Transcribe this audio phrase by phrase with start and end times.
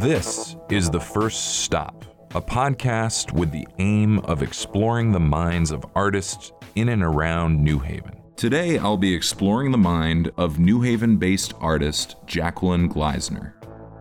[0.00, 5.84] This is The First Stop, a podcast with the aim of exploring the minds of
[5.94, 8.18] artists in and around New Haven.
[8.34, 13.52] Today, I'll be exploring the mind of New Haven based artist Jacquelyn Gleisner.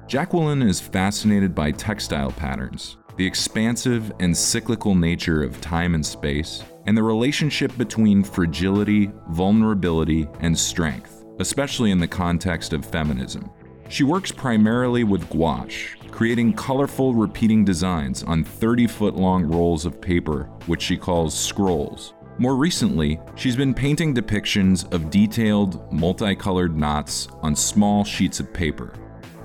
[0.07, 6.63] Jacquelyn is fascinated by textile patterns, the expansive and cyclical nature of time and space,
[6.86, 13.52] and the relationship between fragility, vulnerability, and strength, especially in the context of feminism.
[13.92, 20.00] She works primarily with gouache, creating colorful repeating designs on 30 foot long rolls of
[20.00, 22.14] paper, which she calls scrolls.
[22.38, 28.94] More recently, she's been painting depictions of detailed, multicolored knots on small sheets of paper.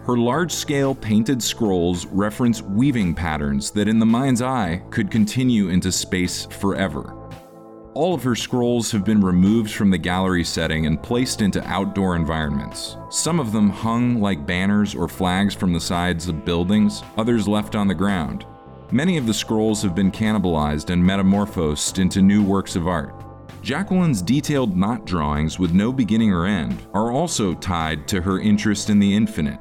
[0.05, 5.71] Her large scale painted scrolls reference weaving patterns that, in the mind's eye, could continue
[5.71, 7.17] into space forever.
[7.95, 12.17] All of her scrolls have been removed from the gallery setting and placed into outdoor
[12.17, 12.97] environments.
[13.09, 17.77] Some of them hung like banners or flags from the sides of buildings, others left
[17.77, 18.47] on the ground.
[18.91, 23.15] Many of the scrolls have been cannibalized and metamorphosed into new works of art.
[23.63, 28.91] Jacquelyn's detailed knot drawings with no beginning or end are also tied to her interest
[28.91, 29.61] in the infinite,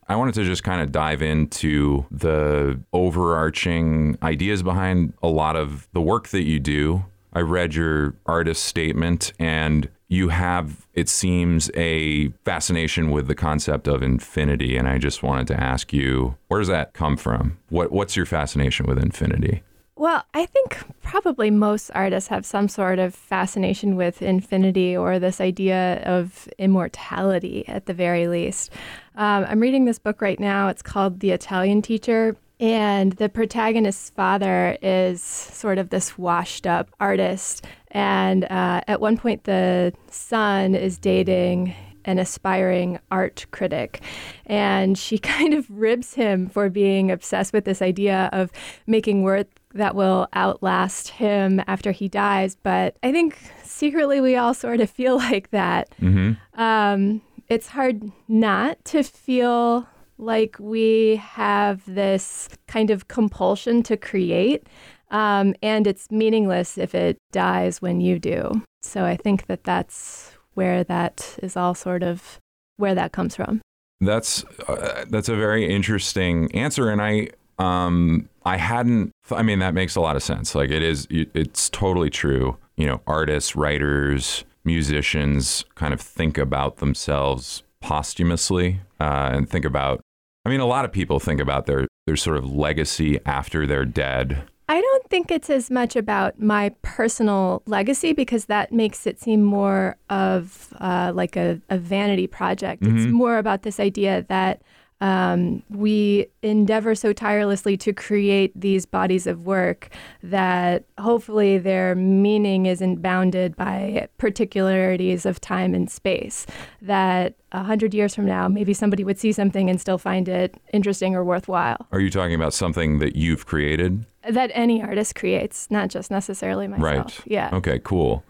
[0.11, 5.87] I wanted to just kind of dive into the overarching ideas behind a lot of
[5.93, 7.05] the work that you do.
[7.31, 13.87] I read your artist statement, and you have, it seems, a fascination with the concept
[13.87, 14.75] of infinity.
[14.75, 17.57] And I just wanted to ask you, where does that come from?
[17.69, 19.63] What, what's your fascination with infinity?
[20.01, 25.39] Well, I think probably most artists have some sort of fascination with infinity or this
[25.39, 28.71] idea of immortality at the very least.
[29.15, 30.69] Um, I'm reading this book right now.
[30.69, 32.35] It's called The Italian Teacher.
[32.59, 37.63] And the protagonist's father is sort of this washed up artist.
[37.91, 41.75] And uh, at one point, the son is dating
[42.05, 44.01] an aspiring art critic.
[44.45, 48.51] And she kind of ribs him for being obsessed with this idea of
[48.87, 52.55] making work that will outlast him after he dies.
[52.55, 55.89] But I think secretly we all sort of feel like that.
[56.01, 56.61] Mm-hmm.
[56.61, 59.87] Um, it's hard not to feel
[60.17, 64.67] like we have this kind of compulsion to create.
[65.09, 68.63] Um, and it's meaningless if it dies when you do.
[68.81, 72.39] So I think that that's where that is all sort of
[72.77, 73.61] where that comes from.
[73.99, 77.29] That's uh, that's a very interesting answer, and I
[77.59, 79.11] um, I hadn't.
[79.29, 80.55] I mean, that makes a lot of sense.
[80.55, 81.07] Like it is.
[81.09, 82.57] It's totally true.
[82.75, 90.01] You know, artists, writers, musicians kind of think about themselves posthumously uh, and think about.
[90.45, 93.85] I mean, a lot of people think about their their sort of legacy after they're
[93.85, 94.49] dead.
[94.71, 99.43] I don't think it's as much about my personal legacy because that makes it seem
[99.43, 102.81] more of uh, like a, a, vanity project.
[102.81, 102.97] Mm-hmm.
[102.97, 104.61] It's more about this idea that
[105.01, 109.89] um, we endeavor so tirelessly to create these bodies of work
[110.21, 116.45] that hopefully their meaning isn't bounded by particularities of time and space.
[116.81, 120.55] That a hundred years from now, maybe somebody would see something and still find it
[120.71, 121.87] interesting or worthwhile.
[121.91, 124.05] Are you talking about something that you've created?
[124.29, 126.83] That any artist creates, not just necessarily myself.
[126.83, 127.19] Right.
[127.25, 127.49] Yeah.
[127.51, 128.23] Okay, cool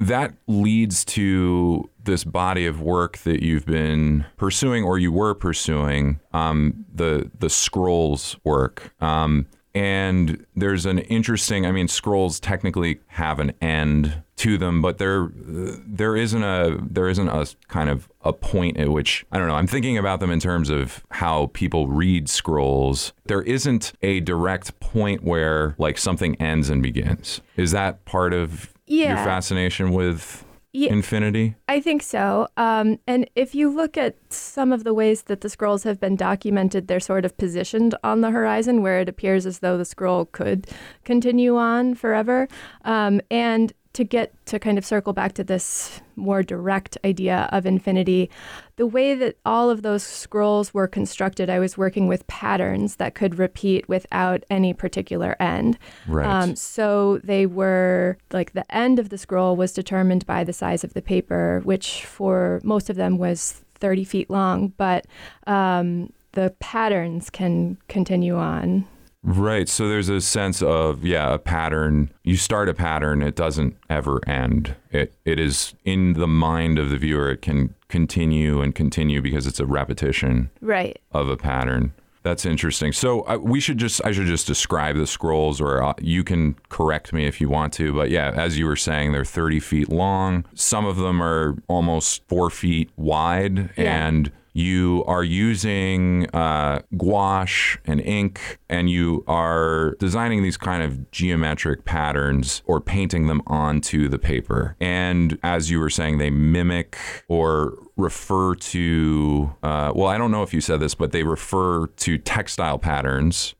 [0.00, 6.20] that leads to this body of work that you've been pursuing or you were pursuing
[6.32, 8.94] um, the the scrolls work.
[9.00, 14.96] Um, and there's an interesting i mean scrolls technically have an end to them but
[14.96, 19.48] there there isn't a there isn't a kind of a point at which i don't
[19.48, 23.12] know i'm thinking about them in terms of how people read scrolls.
[23.24, 27.40] There isn't a direct point where like something ends and begins.
[27.56, 29.16] Is that part of yeah.
[29.16, 30.44] your fascination with
[30.76, 31.54] yeah, infinity?
[31.68, 32.48] I think so.
[32.56, 36.16] Um, and if you look at some of the ways that the scrolls have been
[36.16, 40.26] documented, they're sort of positioned on the horizon where it appears as though the scroll
[40.26, 40.66] could
[41.04, 42.46] continue on forever.
[42.84, 47.64] Um, and to get to kind of circle back to this more direct idea of
[47.64, 48.28] infinity,
[48.76, 53.14] the way that all of those scrolls were constructed, I was working with patterns that
[53.14, 55.78] could repeat without any particular end.
[56.06, 56.26] Right.
[56.26, 60.84] Um, so they were like the end of the scroll was determined by the size
[60.84, 65.06] of the paper, which for most of them was 30 feet long, but
[65.46, 68.86] um, the patterns can continue on
[69.28, 69.68] Right.
[69.68, 72.10] So there's a sense of, yeah, a pattern.
[72.22, 74.76] You start a pattern, it doesn't ever end.
[74.92, 77.32] It it is in the mind of the viewer.
[77.32, 80.96] It can continue and continue because it's a repetition right.
[81.10, 81.92] of a pattern.
[82.22, 82.92] That's interesting.
[82.92, 86.54] So uh, we should just I should just describe the scrolls, or uh, you can
[86.68, 87.92] correct me if you want to.
[87.92, 90.44] But yeah, as you were saying, they're 30 feet long.
[90.54, 94.06] Some of them are almost four feet wide, Yeah.
[94.06, 101.10] and you are using uh, gouache and ink, and you are designing these kind of
[101.10, 104.74] geometric patterns or painting them onto the paper.
[104.80, 106.96] And as you were saying, they mimic
[107.28, 111.88] or refer to, uh, well, I don't know if you said this, but they refer
[111.88, 113.54] to textile patterns.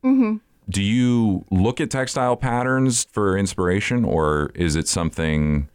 [0.70, 5.68] Do you look at textile patterns for inspiration, or is it something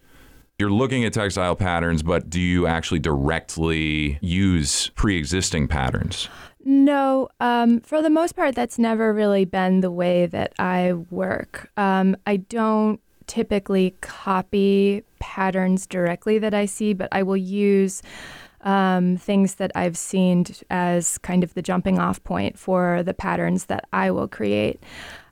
[0.62, 6.30] you're looking at textile patterns, but do you actually directly use pre existing patterns?
[6.64, 11.72] No, um, for the most part, that's never really been the way that I work.
[11.78, 18.04] Um, I don't typically copy patterns directly that I see, but I will use
[18.62, 23.66] um, things that I've seen as kind of the jumping off point for the patterns
[23.66, 24.84] that I will create.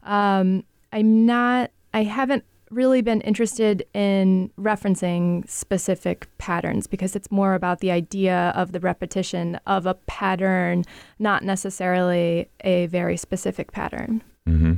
[0.01, 7.53] Um, I'm not, I haven't really been interested in referencing specific patterns because it's more
[7.53, 10.83] about the idea of the repetition of a pattern,
[11.17, 14.21] not necessarily a very specific pattern.
[14.47, 14.73] Mm-hmm.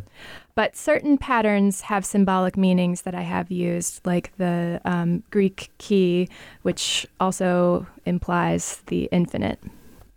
[0.55, 6.27] But certain patterns have symbolic meanings that I have used, like the um, Greek key,
[6.63, 9.59] which also implies the infinite.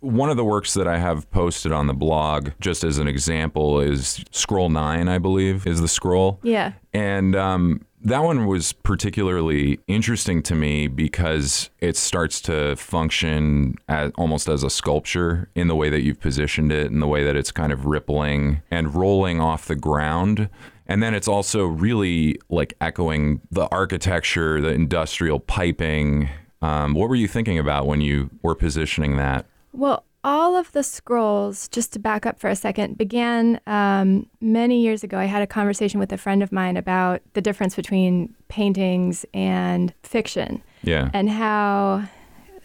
[0.05, 3.79] One of the works that I have posted on the blog, just as an example,
[3.79, 6.39] is Scroll 9, I believe, is the scroll.
[6.43, 6.73] Yeah.
[6.93, 14.11] And um, that one was particularly interesting to me because it starts to function as,
[14.15, 17.35] almost as a sculpture in the way that you've positioned it, in the way that
[17.35, 20.49] it's kind of rippling and rolling off the ground.
[20.85, 26.29] And then it's also really like echoing the architecture, the industrial piping.
[26.61, 29.47] Um, what were you thinking about when you were positioning that?
[29.75, 34.81] Well, all of the scrolls, just to back up for a second, began um, many
[34.81, 35.19] years ago.
[35.19, 39.93] I had a conversation with a friend of mine about the difference between paintings and
[40.01, 41.11] fiction Yeah.
[41.13, 42.05] and how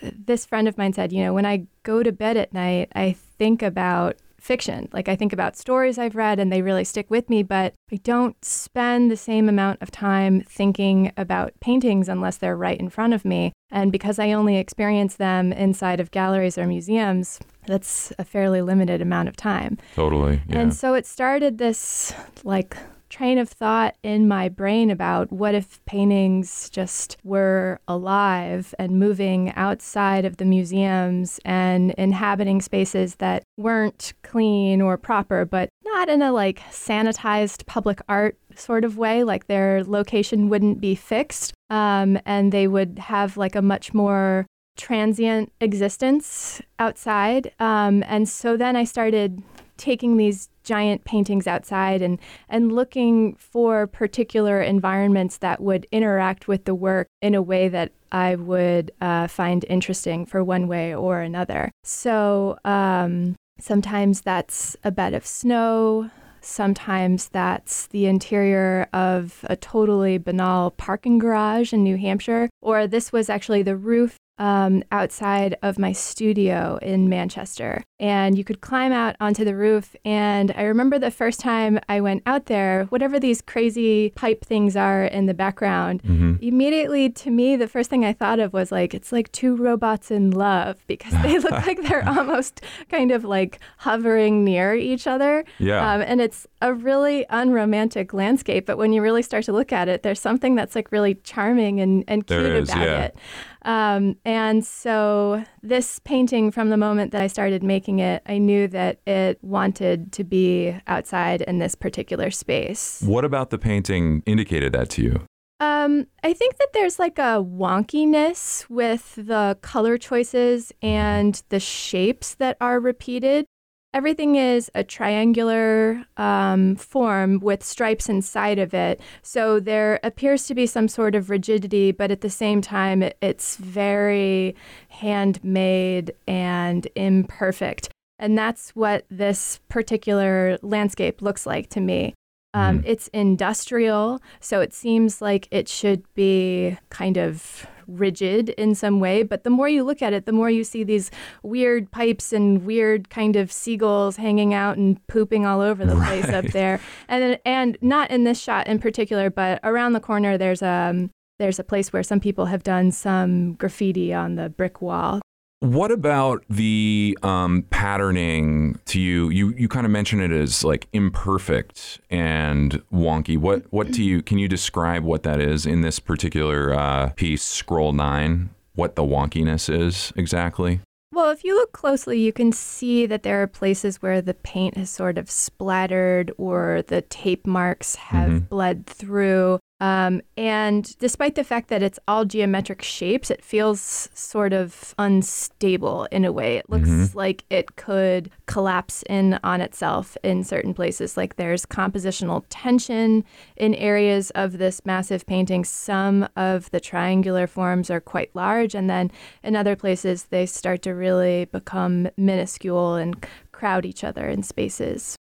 [0.03, 3.13] this friend of mine said, you know, when I go to bed at night, I
[3.39, 4.89] think about fiction.
[4.93, 7.97] Like I think about stories I've read and they really stick with me, but I
[7.97, 13.15] don't spend the same amount of time thinking about paintings unless they're right in front
[13.15, 13.53] of me.
[13.71, 19.01] And because I only experience them inside of galleries or museums, that's a fairly limited
[19.01, 19.79] amount of time.
[19.95, 20.43] Totally.
[20.49, 20.59] Yeah.
[20.59, 22.77] And so it started this like
[23.11, 29.53] train of thought in my brain about what if paintings just were alive and moving
[29.57, 36.23] outside of the museums and inhabiting spaces that weren't clean or proper, but not in
[36.23, 41.53] a like sanitized public art sort of way, like their location wouldn't be fixed.
[41.69, 44.47] Um, and they would have like a much more
[44.77, 47.53] transient existence outside.
[47.59, 49.43] Um, and so then I started
[49.77, 52.19] taking these giant paintings outside and,
[52.49, 57.93] and looking for particular environments that would interact with the work in a way that
[58.13, 61.71] I would uh, find interesting for one way or another.
[61.85, 66.11] So um, sometimes that's a bed of snow.
[66.41, 72.49] Sometimes that's the interior of a totally banal parking garage in New Hampshire.
[72.63, 77.85] Or this was actually the roof um, outside of my studio in Manchester.
[78.01, 79.95] And you could climb out onto the roof.
[80.07, 84.77] And I remember the first time I went out there, whatever these crazy pipe things
[84.77, 88.73] are in the background, hmm immediately to me, the first thing I thought of was
[88.73, 93.25] like, it's like two robots in love because they look like they're almost kind of
[93.25, 95.45] like hovering near each other.
[95.59, 95.93] Yeah.
[95.93, 99.89] Um, and it's a really unromantic landscape, but when you really start to look at
[99.89, 103.03] it, there's something that's like really charming and, and There cute is, about yeah.
[103.03, 103.17] it.
[103.63, 108.69] Um, and so this painting, from the moment that I started making it, I knew
[108.69, 113.03] that it wanted to be outside in this particular space.
[113.05, 115.27] what about the painting indicated that to you?
[115.61, 122.35] Um, I think that there's like a wonkiness with the color choices and the shapes
[122.37, 123.45] that are repeated.
[123.93, 129.01] Everything is a triangular um, form with stripes inside of it.
[129.23, 133.17] So there appears to be some sort of rigidity, but at the same time, it,
[133.21, 134.55] it's very
[134.91, 137.89] handmade and imperfect.
[138.21, 142.15] And that's what this particular landscape looks like to me.
[142.55, 142.85] Um, Mhm.
[142.87, 149.23] It's industrial, so it seems like it should be kind of rigid in some way,
[149.23, 151.11] but the more you look at it, the more you see these
[151.43, 156.23] weird pipes and weird kind of seagulls hanging out and pooping all over the right.
[156.23, 156.81] place up there.
[157.09, 161.11] And and not in this shot in particular, but around the corner there's a um,
[161.39, 165.21] there's a place where some people have done some graffiti on the brick wall
[165.61, 169.29] what about the um, patterning to you?
[169.29, 173.39] You you kind of mention it as like imperfect and wonky.
[173.39, 177.43] What what do you can you describe what that is in this particular uh, piece,
[177.43, 178.51] Scroll Nine?
[178.75, 180.81] What the wonkiness is exactly?
[181.13, 184.77] Well, if you look closely, you can see that there are places where the paint
[184.77, 188.45] has sort of splattered or the tape marks have mm-hmm.
[188.47, 189.59] bled through.
[189.81, 196.07] Um, and despite the fact that it's all geometric shapes, it feels sort of unstable
[196.13, 196.57] in a way.
[196.57, 197.17] It looks mm-hmm.
[197.17, 201.17] like it could collapse in on itself in certain places.
[201.17, 203.25] Like there's compositional tension
[203.57, 205.65] in areas of this massive painting.
[205.65, 209.11] Some of the triangular forms are quite large, and then
[209.43, 215.17] in other places, they start to really become minuscule and crowd each other in spaces.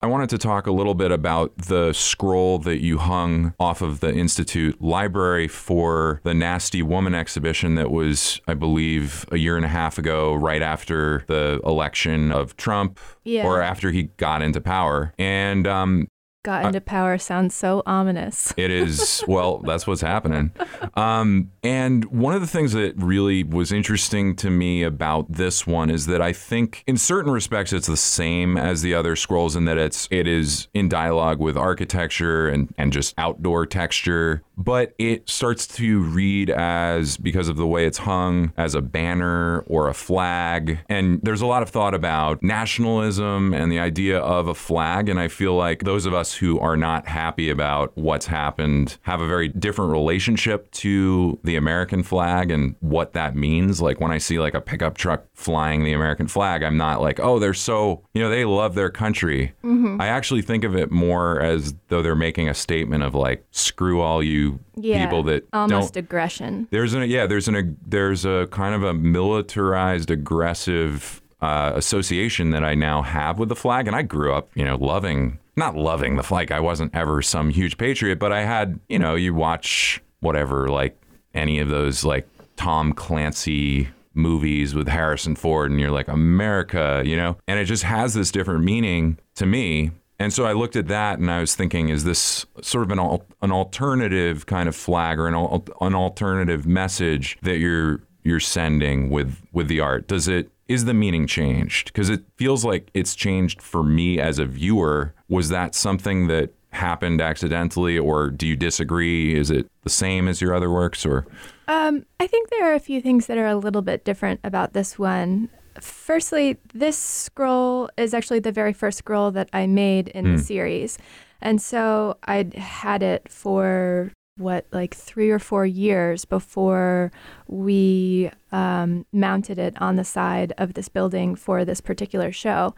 [0.00, 3.98] I wanted to talk a little bit about the scroll that you hung off of
[3.98, 9.64] the Institute library for the Nasty Woman exhibition that was, I believe, a year and
[9.64, 13.44] a half ago, right after the election of Trump yeah.
[13.44, 15.12] or after he got into power.
[15.18, 16.06] And um,
[16.48, 18.54] got into power sounds so ominous.
[18.56, 19.22] it is.
[19.28, 20.50] Well, that's what's happening.
[20.94, 25.90] Um, and one of the things that really was interesting to me about this one
[25.90, 29.66] is that I think, in certain respects, it's the same as the other scrolls in
[29.66, 35.30] that it's it is in dialogue with architecture and and just outdoor texture but it
[35.30, 39.94] starts to read as because of the way it's hung as a banner or a
[39.94, 40.80] flag.
[40.88, 45.08] And there's a lot of thought about nationalism and the idea of a flag.
[45.08, 49.20] And i feel like those of us who are not happy about what's happened have
[49.20, 53.80] a very different relationship to the american flag and what that means.
[53.80, 57.20] Like when i see like a pickup truck flying the american flag i'm not like
[57.20, 59.52] oh they're so you know they love their country.
[59.62, 60.00] Mm-hmm.
[60.00, 64.00] i actually think of it more as though they're making a statement of like screw
[64.00, 66.68] all you yeah, people that almost aggression.
[66.70, 72.64] There's a yeah, there's an there's a kind of a militarized aggressive uh, association that
[72.64, 76.16] I now have with the flag, and I grew up, you know, loving not loving
[76.16, 76.52] the flag.
[76.52, 80.96] I wasn't ever some huge patriot, but I had, you know, you watch whatever like
[81.34, 82.26] any of those like
[82.56, 87.36] Tom Clancy movies with Harrison Ford and you're like America, you know?
[87.46, 91.18] And it just has this different meaning to me and so I looked at that
[91.18, 95.18] and I was thinking, is this sort of an al- an alternative kind of flag
[95.18, 100.08] or an al- an alternative message that you're you're sending with with the art?
[100.08, 101.86] Does it is the meaning changed?
[101.86, 105.14] Because it feels like it's changed for me as a viewer.
[105.28, 109.34] Was that something that happened accidentally, or do you disagree?
[109.34, 111.26] Is it the same as your other works, or?
[111.66, 114.74] Um, I think there are a few things that are a little bit different about
[114.74, 115.48] this one.
[115.80, 120.32] Firstly, this scroll is actually the very first scroll that I made in mm.
[120.32, 120.44] the hmm.
[120.44, 120.98] series.
[121.40, 127.10] And so I'd had it for what, like three or four years before
[127.46, 132.74] we um, mounted it on the side of this building for this particular show.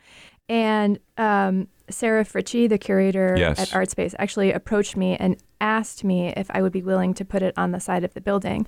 [0.48, 3.58] And um, Sarah Fritchey, the curator yes.
[3.58, 7.42] at ArtSpace, actually approached me and asked me if I would be willing to put
[7.42, 8.66] it on the side of the building.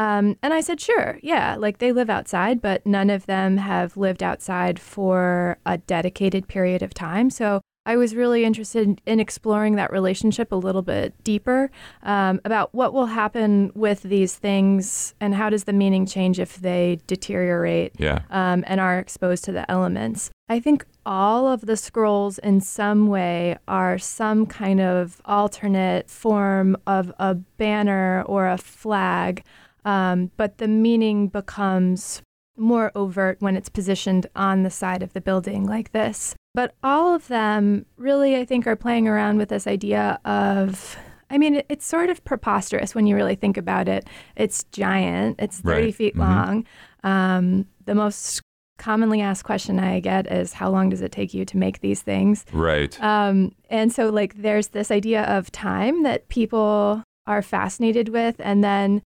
[0.00, 3.98] Um, and I said, sure, yeah, like they live outside, but none of them have
[3.98, 7.28] lived outside for a dedicated period of time.
[7.28, 11.70] So I was really interested in exploring that relationship a little bit deeper
[12.02, 16.56] um, about what will happen with these things and how does the meaning change if
[16.56, 18.20] they deteriorate yeah.
[18.30, 20.30] um, and are exposed to the elements.
[20.48, 26.76] I think all of the scrolls in some way are some kind of alternate form
[26.86, 29.44] of a banner or a flag
[29.84, 32.22] um, but the meaning becomes
[32.56, 36.34] more overt when it's positioned on the side of the building like this.
[36.54, 40.96] But all of them really, I think, are playing around with this idea of.
[41.32, 44.08] I mean, it's sort of preposterous when you really think about it.
[44.34, 45.94] It's giant, it's 30 right.
[45.94, 46.20] feet mm-hmm.
[46.20, 46.66] long.
[47.04, 48.42] Um, the most
[48.78, 52.02] commonly asked question I get is, How long does it take you to make these
[52.02, 52.44] things?
[52.52, 53.00] Right.
[53.00, 58.34] Um, and so, like, there's this idea of time that people are fascinated with.
[58.40, 59.02] And then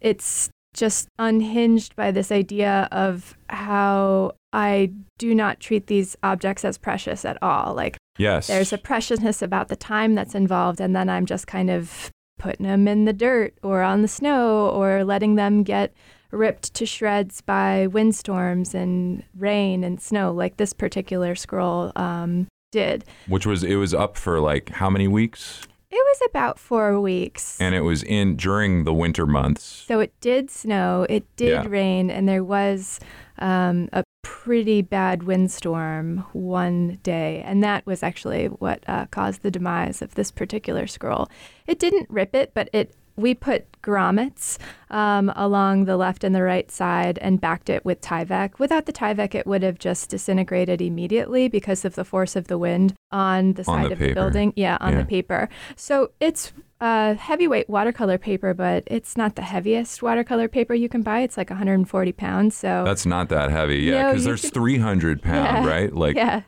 [0.00, 6.78] it's just unhinged by this idea of how I do not treat these objects as
[6.78, 7.74] precious at all.
[7.74, 8.46] Like, yes.
[8.46, 12.66] there's a preciousness about the time that's involved, and then I'm just kind of putting
[12.66, 15.92] them in the dirt or on the snow or letting them get
[16.30, 23.04] ripped to shreds by windstorms and rain and snow, like this particular scroll um, did.
[23.26, 25.66] Which was, it was up for like how many weeks?
[25.92, 27.60] It was about four weeks.
[27.60, 29.64] And it was in during the winter months.
[29.64, 31.66] So it did snow, it did Yeah.
[31.66, 33.00] rain, and there was
[33.40, 37.42] um, a pretty bad windstorm one day.
[37.44, 41.28] And that was actually what uh, caused the demise of this particular scroll.
[41.66, 44.58] It didn't rip it, but it we put grommets
[44.90, 48.58] um, along the left and the right side and backed it with Tyvek.
[48.58, 52.58] Without the Tyvek, it would have just disintegrated immediately because of the force of the
[52.58, 54.08] wind on the On side the of paper.
[54.08, 54.52] the building.
[54.56, 54.98] Yeah, on Yeah.
[55.00, 55.48] the paper.
[55.76, 61.02] So it's uh, heavyweight watercolor paper, but it's not the heaviest watercolor paper you can
[61.02, 61.20] buy.
[61.20, 62.56] It's like 140 pounds.
[62.56, 63.78] So That's not that heavy.
[63.80, 65.70] Yeah, because there's could- 300 pound, Yeah.
[65.70, 65.94] right?
[65.94, 66.42] Like, yeah.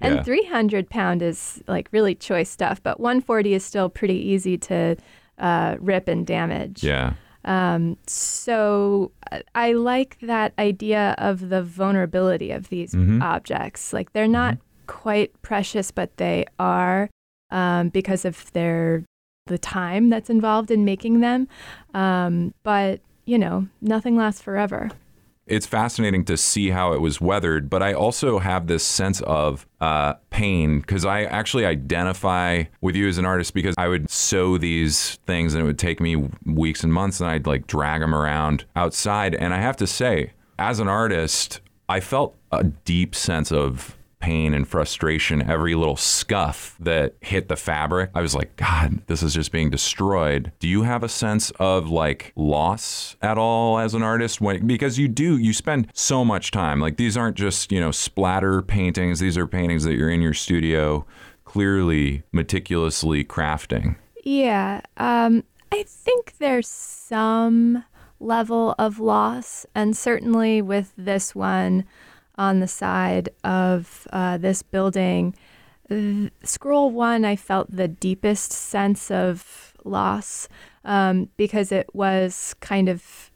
[0.00, 0.22] And yeah.
[0.22, 4.96] 300 pound is like really choice stuff, but 140 is still pretty easy to
[5.38, 6.82] uh, rip and damage.
[6.84, 7.14] yeah.
[7.44, 9.12] Um, so
[9.54, 13.22] I like that idea of the vulnerability of these Mhm.
[13.22, 13.92] objects.
[13.92, 17.08] Like they're not quite precious, but they are
[17.50, 19.04] um, because of their
[19.46, 21.48] the time that's involved in making them.
[21.94, 24.90] Um, but you know, nothing lasts forever.
[25.48, 29.66] It's fascinating to see how it was weathered, but I also have this sense of
[29.80, 34.58] uh, pain because I actually identify with you as an artist because I would sew
[34.58, 38.14] these things and it would take me weeks and months and I'd like drag them
[38.14, 39.34] around outside.
[39.34, 44.54] And I have to say, as an artist, I felt a deep sense of pain
[44.54, 48.10] and frustration every little scuff that hit the fabric.
[48.14, 50.52] I was like, God, this is just being destroyed.
[50.58, 54.40] Do you have a sense of like loss at all as an artist?
[54.40, 56.80] When, because you do, you spend so much time.
[56.80, 59.20] Like these aren't just, you know, splatter paintings.
[59.20, 61.06] These are paintings that you're in your studio
[61.48, 63.96] clearly meticulously crafting.
[64.22, 67.84] Yeah, um, I think there's some
[68.20, 71.84] level of loss, and certainly with this one
[72.38, 75.34] on the side of uh, this building,
[76.42, 80.48] scroll one, I felt the deepest sense of loss
[80.84, 83.30] um, because it was kind of.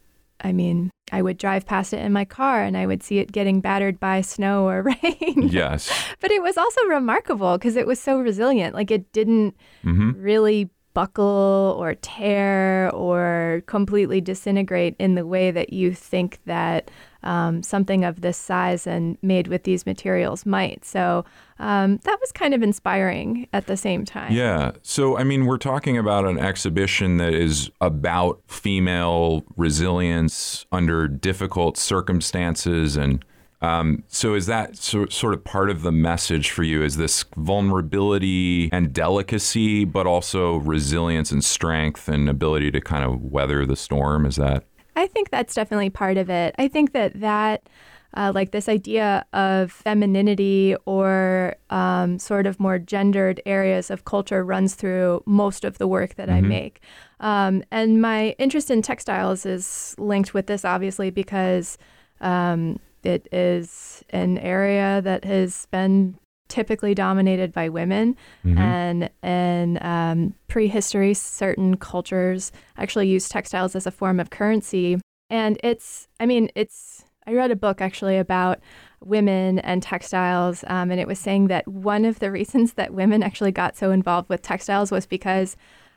[0.45, 3.31] I mean, I would drive past it in my car and I would see it
[3.31, 5.49] getting battered by snow or rain.
[5.49, 5.89] Yes.
[6.19, 8.75] But it was also remarkable because it was so resilient.
[8.75, 10.21] Like it didn't Mm-hmm.
[10.21, 16.91] really buckle or tear or completely disintegrate in the way that you think that
[17.23, 20.85] um, something of this size and made with these materials might.
[20.85, 21.25] So
[21.59, 24.33] um, that was kind of inspiring at the same time.
[24.33, 24.73] Yeah.
[24.83, 31.77] So, I mean, we're talking about an exhibition that is about female resilience under difficult
[31.77, 32.97] circumstances.
[32.97, 33.25] And
[33.63, 36.83] um, so, is that so, sort of part of the message for you?
[36.83, 43.23] Is this vulnerability and delicacy, but also resilience and strength and ability to kind of
[43.23, 44.27] weather the storm?
[44.27, 44.65] Is that?
[44.97, 46.57] I think that's definitely part of it.
[46.59, 47.69] I think that that,
[48.15, 54.45] uh, like this idea of femininity or um, sort of more gendered areas of culture
[54.45, 56.81] runs through most of the work that I make.
[57.21, 61.79] Um, and my interest in textiles is linked with this, obviously, because
[62.21, 68.15] um, it is an area that has been typically dominated by women
[68.59, 75.01] and in um, prehistory certain cultures actually used textiles as a form of currency.
[75.31, 78.61] And it's i mean it's i read a book actually about
[79.01, 83.23] women and textiles um, and it was saying that one of the reasons that women
[83.23, 85.57] actually got so involved with textiles was because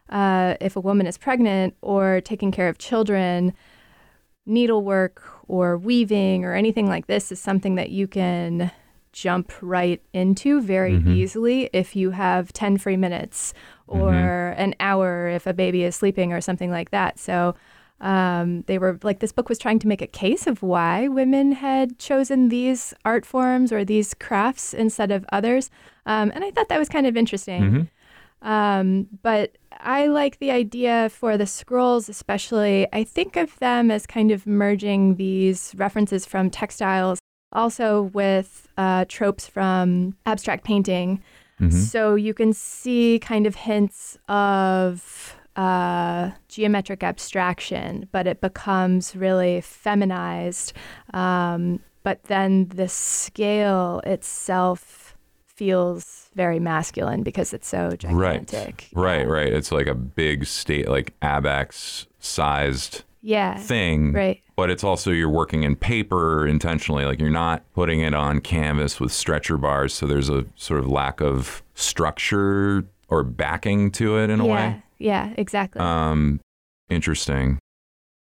[0.10, 3.54] uh, if a woman is pregnant or taking care of children
[4.46, 8.72] needlework or weaving or anything like this is something that you can
[9.12, 13.54] jump right into very easily if you have 10 free minutes
[13.88, 14.14] or
[14.58, 17.18] an hour if a baby is sleeping or something like that.
[17.18, 17.56] So
[18.02, 21.54] um, they were like, this book was trying to make a case of why women
[21.54, 25.70] had chosen these art forms or these crafts instead of others.
[26.06, 27.62] Um, and I thought that was kind of interesting.
[28.42, 32.88] Um, but I like the idea for the scrolls, especially.
[32.94, 37.20] I think of them as kind of merging these references from textiles
[37.56, 41.24] also with uh, tropes from abstract painting.
[41.72, 49.62] So you can see kind of hints of uh, geometric abstraction, but it becomes really
[49.62, 50.74] feminized.
[51.14, 55.05] Um, but then the scale itself
[55.56, 58.90] feels very masculine because it's so gigantic.
[58.94, 59.28] Right, right.
[59.28, 59.54] right.
[59.54, 63.58] It's like a big state, like Abex sized Yeah.
[63.58, 64.14] thing.
[64.14, 64.42] Right.
[64.56, 67.06] But it's also you're working in paper intentionally.
[67.06, 69.94] Like you're not putting it on canvas with stretcher bars.
[69.94, 74.54] So there's a sort of lack of structure or backing to it in a yeah.
[74.54, 74.84] way.
[74.98, 75.82] Yeah, exactly.
[75.82, 76.40] Um,
[76.90, 77.60] interesting.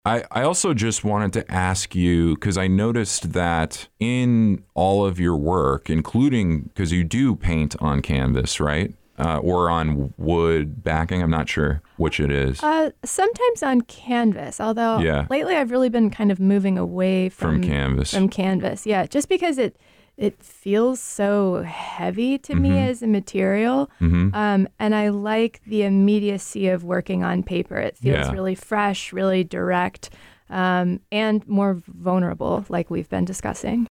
[0.07, 5.19] I, I also just wanted to ask you because I noticed that in all of
[5.19, 8.95] your work, including because you do paint on canvas, right?
[9.19, 11.23] uh, or on wood backing.
[11.23, 12.63] I'm not sure which it is.
[12.63, 15.27] Uh, sometimes on canvas, although Yeah.
[15.31, 18.13] lately I've really been kind of moving away from from canvas.
[18.13, 18.87] from canvas.
[18.87, 19.77] Yeah, just because it
[20.17, 22.89] it feels so heavy to me Mhm.
[22.89, 23.91] as a material.
[23.99, 27.77] hmm Um, and I like the immediacy of working on paper.
[27.77, 28.33] It feels Yeah.
[28.33, 30.11] really fresh, really direct,
[30.51, 33.87] um, and more vulnerable, like we've been discussing.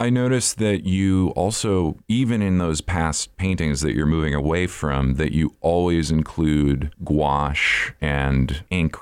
[0.00, 5.14] I noticed that you also, even in those past paintings that you're moving away from,
[5.14, 8.96] that you always include gouache and ink.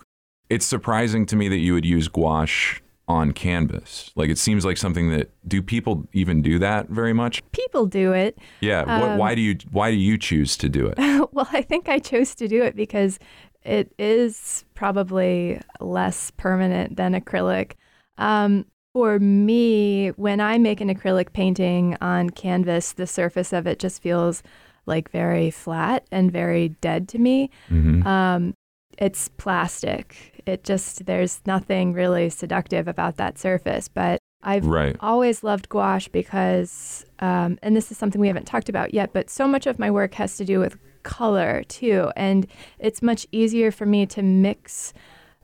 [0.50, 4.10] It's surprising to me that you would use gouache on canvas.
[4.14, 7.42] Like it seems like something that do people even do that very much?
[7.52, 8.38] People do it.
[8.60, 8.84] Yeah.
[8.84, 10.98] what, Um, why do you why do you choose to do it?
[11.32, 13.18] well, I think I chose to do it because
[13.64, 17.72] it is probably less permanent than acrylic.
[18.18, 23.78] Um, for me, when I make an acrylic painting on canvas, the surface of it
[23.78, 24.42] just feels
[24.84, 27.50] like very flat and very dead to me.
[27.68, 28.54] hmm Um,
[28.98, 30.42] it's plastic.
[30.46, 33.88] It just, there's nothing really seductive about that surface.
[33.88, 34.96] But I've Right.
[35.00, 39.30] always loved gouache because, um, and this is something we haven't talked about yet, but
[39.30, 42.10] so much of my work has to do with color too.
[42.16, 42.46] And
[42.78, 44.92] it's much easier for me to mix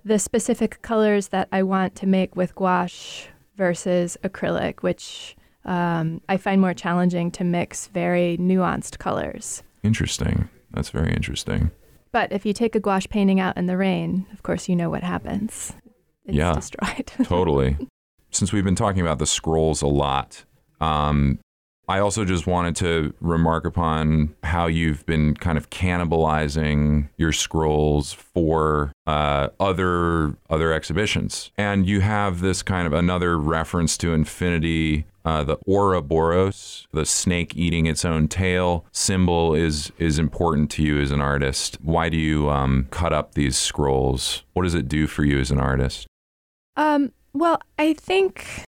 [0.04, 6.36] the specific colors that I want to make with gouache versus acrylic, which um, I
[6.36, 9.62] find more challenging to mix very nuanced colors.
[9.82, 10.48] Interesting.
[10.72, 11.70] That's very interesting.
[12.12, 14.88] But if you take a gouache painting out in the rain, of course, you know
[14.90, 15.72] what happens.
[16.24, 16.52] It's Yeah.
[16.54, 17.06] destroyed.
[17.24, 17.76] totally.
[18.30, 20.44] Since we've been talking about the scrolls a lot,
[20.80, 21.38] um,
[21.88, 28.12] I also just wanted to remark upon how you've been kind of cannibalizing your scrolls
[28.12, 35.06] for uh, other other exhibitions, and you have this kind of another reference to infinity.
[35.24, 41.00] Uh, the Ouroboros, the snake eating its own tail symbol, is is important to you
[41.00, 41.78] as an artist.
[41.82, 44.42] Why do you um, cut up these scrolls?
[44.52, 46.06] What does it do for you as an artist?
[46.76, 48.64] Um, well, I think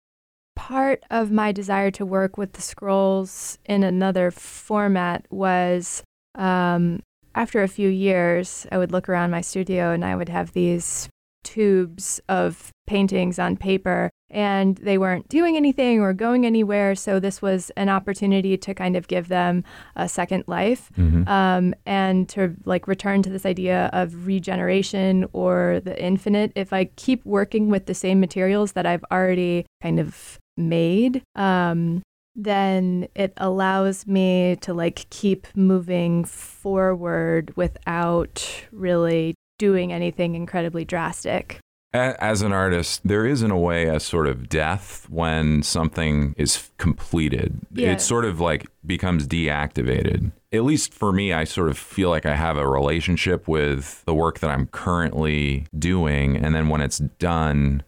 [0.59, 6.03] part of my desire to work with the scrolls in another format was
[6.35, 7.01] um,
[7.33, 11.07] after a few years, I would look around my studio and I would have these
[11.45, 16.93] tubes of paintings on paper and they weren't doing anything or going anywhere.
[16.93, 19.63] So this was an opportunity to kind of give them
[19.95, 21.27] a second life Mm-hmm.
[21.29, 26.51] um, and to like return to this idea of regeneration or the infinite.
[26.55, 32.03] If I keep working with the same materials that I've already kind of made, um,
[32.35, 41.59] then it allows me to like keep moving forward without really doing anything incredibly drastic.
[41.91, 46.69] As an artist, there is in a way a sort of death when something is
[46.77, 47.59] completed.
[47.73, 47.93] Yeah.
[47.93, 50.31] It sort of like becomes deactivated.
[50.53, 54.13] At least for me, I sort of feel like I have a relationship with the
[54.13, 57.83] work that I'm currently doing, and then when it's done,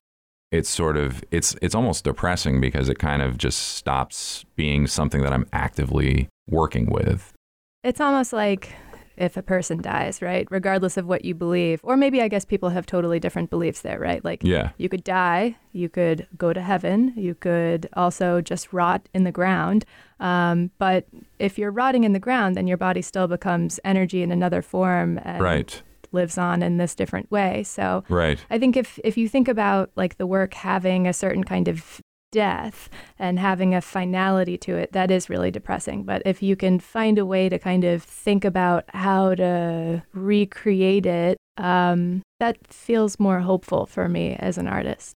[0.51, 5.21] it's sort of it's it's almost depressing because it kind of just stops being something
[5.21, 7.33] that I'm actively working with.
[7.83, 8.73] It's almost like
[9.17, 10.47] if a person dies, right?
[10.49, 11.79] Regardless of what you believe.
[11.83, 14.23] Or maybe I guess people have totally different beliefs there, right?
[14.23, 14.71] Like Yeah.
[14.77, 15.57] You could die.
[15.73, 17.13] You could go to heaven.
[17.15, 19.85] You could also just rot in the ground.
[20.19, 21.05] Um, but
[21.39, 25.19] if you're rotting in the ground, then your body still becomes energy in another form
[25.23, 25.81] and Right.
[26.11, 27.63] Lives on in this different way.
[27.63, 28.43] So Right.
[28.49, 32.01] I think if if you think about like the work having a certain kind of
[32.31, 36.03] death and having a finality to it, that is really depressing.
[36.03, 41.05] But if you can find a way to kind of think about how to recreate
[41.05, 45.13] it, um, that feels more hopeful for me as an artist.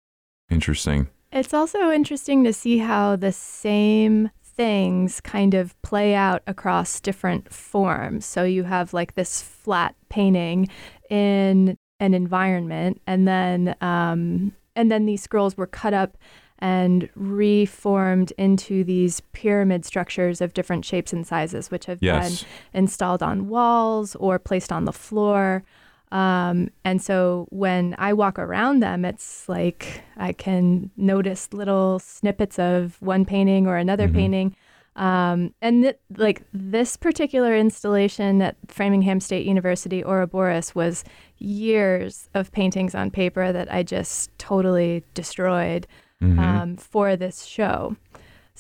[0.50, 1.08] Interesting.
[1.32, 7.52] It's also interesting to see how the same things kind of play out across different
[7.54, 8.26] forms.
[8.26, 10.68] So you have like this flat painting
[11.10, 16.18] in an environment, and then um, and then these scrolls were cut up
[16.60, 22.44] and reformed into these pyramid structures of different shapes and sizes, which have Yes.
[22.72, 25.64] been installed on walls or placed on the floor.
[26.12, 32.58] Um, and so when I walk around them, it's like I can notice little snippets
[32.60, 34.14] of one painting or another Mhm.
[34.14, 34.56] painting.
[34.96, 41.04] Um, and th- like this particular installation at Framingham State University, Ouroboros, was
[41.38, 45.86] years of paintings on paper that I just totally destroyed
[46.24, 46.40] Mhm.
[46.40, 47.98] um, for this show.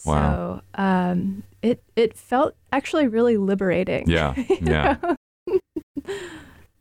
[0.05, 0.61] Wow.
[0.75, 4.09] So um, it it felt actually really liberating.
[4.09, 4.97] Yeah, yeah.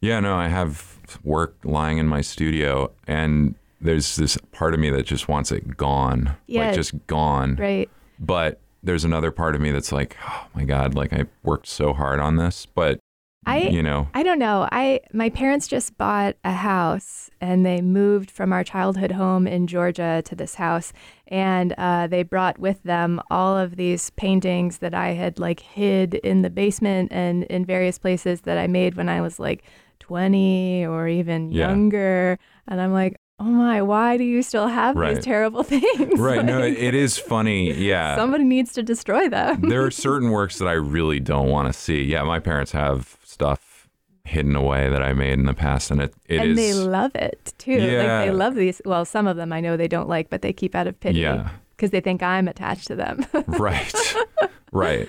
[0.04, 4.90] Yeah, no, I have work lying in my studio and there's this part of me
[4.90, 6.36] that just wants it gone.
[6.46, 6.66] Yeah.
[6.66, 7.56] Like just gone.
[7.56, 7.88] right.
[8.20, 11.94] But there's another part of me that's like, oh my God, like I worked so
[11.94, 12.66] hard on this.
[12.66, 13.00] But
[13.46, 14.68] I you know I don't know.
[14.72, 19.66] I my parents just bought a house and they moved from our childhood home in
[19.66, 20.92] Georgia to this house
[21.28, 26.14] and uh, they brought with them all of these paintings that I had like hid
[26.14, 29.64] in the basement and in various places that I made when I was like
[30.04, 31.68] 20 or even Yeah.
[31.68, 32.38] younger
[32.68, 35.14] and I'm like oh my why do you still have Right.
[35.16, 39.62] these terrible things right no Like, it is funny yeah somebody needs to destroy them
[39.70, 43.16] there are certain works that i really don't want to see yeah my parents have
[43.24, 43.88] stuff
[44.24, 47.14] hidden away that i made in the past and it, it and is they love
[47.16, 47.78] it too.
[47.78, 48.24] Like Yeah.
[48.24, 48.80] they love these.
[48.84, 51.20] Well, some of them I know they don't like, but they keep out of pity
[51.20, 53.26] yeah because they think I'm attached to them.
[53.48, 53.92] right
[54.72, 55.08] right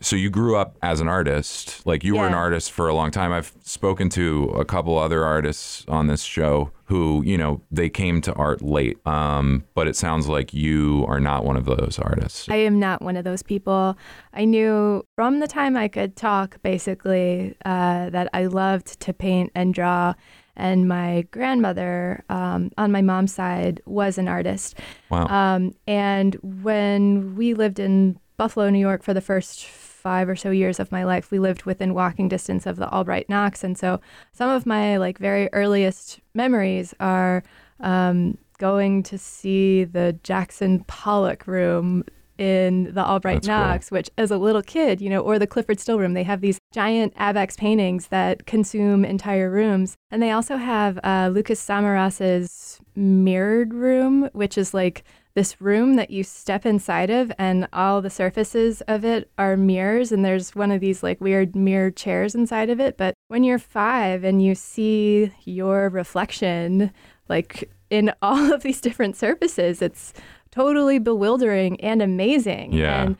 [0.00, 3.10] so you grew up as an artist like you were an artist for a long
[3.10, 7.88] time i've spoken to a couple other artists on this show who you know they
[7.88, 11.98] came to art late um, but it sounds like you are not one of those
[11.98, 13.96] artists I am not one of those people.
[14.32, 19.50] I knew from the time I could talk, basically, uh, that I loved to paint
[19.54, 20.14] and draw.
[20.56, 24.78] And my grandmother um, on my mom's side was an artist.
[25.10, 29.64] wow Um, and when we lived in Buffalo, New York for the first
[30.06, 33.28] five or so years of my life, we lived within walking distance of the Albright
[33.28, 33.64] Knox.
[33.64, 34.00] And so
[34.32, 37.42] some of my like very earliest memories are
[37.80, 42.04] um, going to see the Jackson Pollock room
[42.38, 43.56] in the Albright That's cool.
[43.56, 46.40] Knox, which as a little kid, you know, or the Clifford Still room, they have
[46.40, 49.96] these giant Abex paintings that consume entire rooms.
[50.12, 55.02] And they also have uh, Lucas Samaras's mirrored room, which is like
[55.36, 60.10] this room that you step inside of and all the surfaces of it are mirrors
[60.10, 63.58] and there's one of these like weird mirror chairs inside of it but when you're
[63.58, 66.90] 5 and you see your reflection
[67.28, 70.14] like in all of these different surfaces it's
[70.50, 73.02] totally bewildering and amazing Yeah.
[73.02, 73.16] and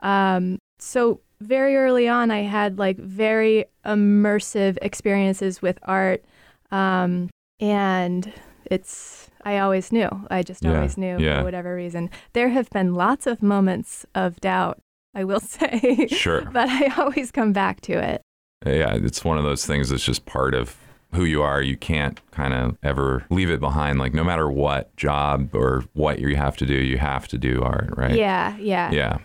[0.00, 6.24] um so very early on i had like very immersive experiences with art
[6.72, 7.30] um
[7.60, 8.32] and
[8.70, 10.08] it's I always knew.
[10.30, 11.38] I just Yeah, always knew yeah.
[11.38, 12.10] for whatever reason.
[12.32, 14.78] There have been lots of moments of doubt,
[15.14, 18.22] I will say, sure but I always come back to it.
[18.64, 20.76] yeah, it's one of those things that's just part of
[21.12, 21.60] who you are.
[21.60, 23.98] You can't kind of ever leave it behind.
[23.98, 27.62] Like no matter what job or what you have to do, you have to do
[27.62, 28.14] art, right?
[28.14, 29.18] Yeah, yeah, Yeah.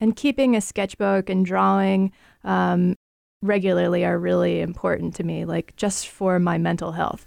[0.00, 2.12] And keeping a sketchbook and drawing
[2.44, 2.94] um,
[3.42, 7.26] regularly are really important to me, like just for my mental health.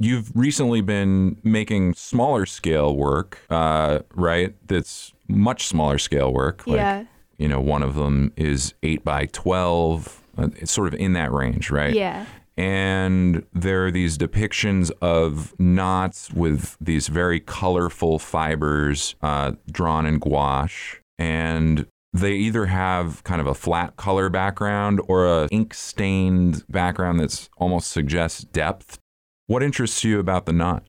[0.00, 4.54] You've recently been making smaller scale work, uh, right?
[4.66, 6.66] That's much smaller scale work.
[6.66, 7.04] Like, yeah,
[7.38, 10.22] you know, one of them is eight by 12.
[10.38, 11.92] Uh, It's sort of in that range, right?
[11.94, 12.24] yeah,
[12.56, 20.18] and there are these depictions of knots with these very colorful fibers uh, drawn in
[20.18, 26.64] gouache and they either have kind of a flat color background or a ink stained
[26.68, 28.98] background that's almost suggests depth
[29.50, 30.84] what interests you about the knot?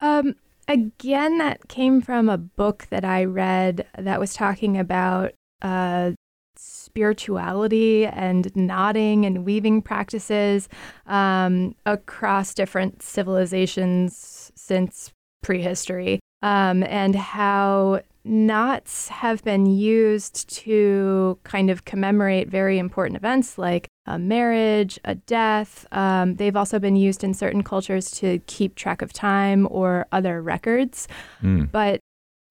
[0.00, 0.34] Um,
[0.66, 5.30] again, that came from a book that I read that was talking about
[5.62, 6.10] uh,
[6.56, 10.68] spirituality and knotting and weaving practices
[11.06, 15.12] um, across different civilizations since
[15.44, 23.56] prehistory, um, and how knots have been used to kind of commemorate very important events
[23.56, 25.86] like a marriage, a death.
[25.90, 30.42] Um, they've also been used in certain cultures to keep track of time or other
[30.42, 31.08] records.
[31.42, 31.72] Mm.
[31.72, 32.00] But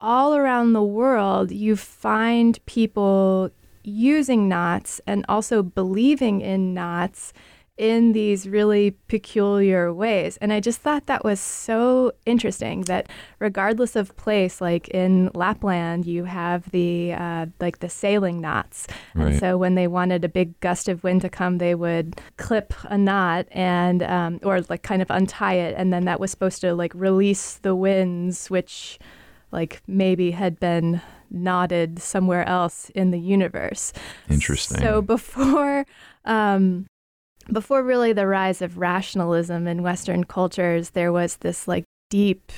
[0.02, 3.52] all around the world, you find people
[3.84, 7.32] using knots and also believing in knots
[7.78, 10.38] in these really peculiar ways.
[10.38, 13.10] And I just thought that was so interesting that
[13.40, 18.88] regardless of place, like in Lapland, you have the uh, like the sailing knots.
[19.16, 19.40] And Right.
[19.40, 22.98] so when they wanted a big gust of wind to come, they would clip a
[22.98, 26.76] knot and um, or like kind of untie it, and then that was supposed to
[26.76, 29.00] like release the winds, which
[29.52, 33.94] like maybe had been knotted somewhere else in the universe.
[34.30, 34.78] Interesting.
[34.80, 35.86] So before
[36.26, 36.86] um
[37.52, 42.52] before really the rise of rationalism in western cultures, there was this like deep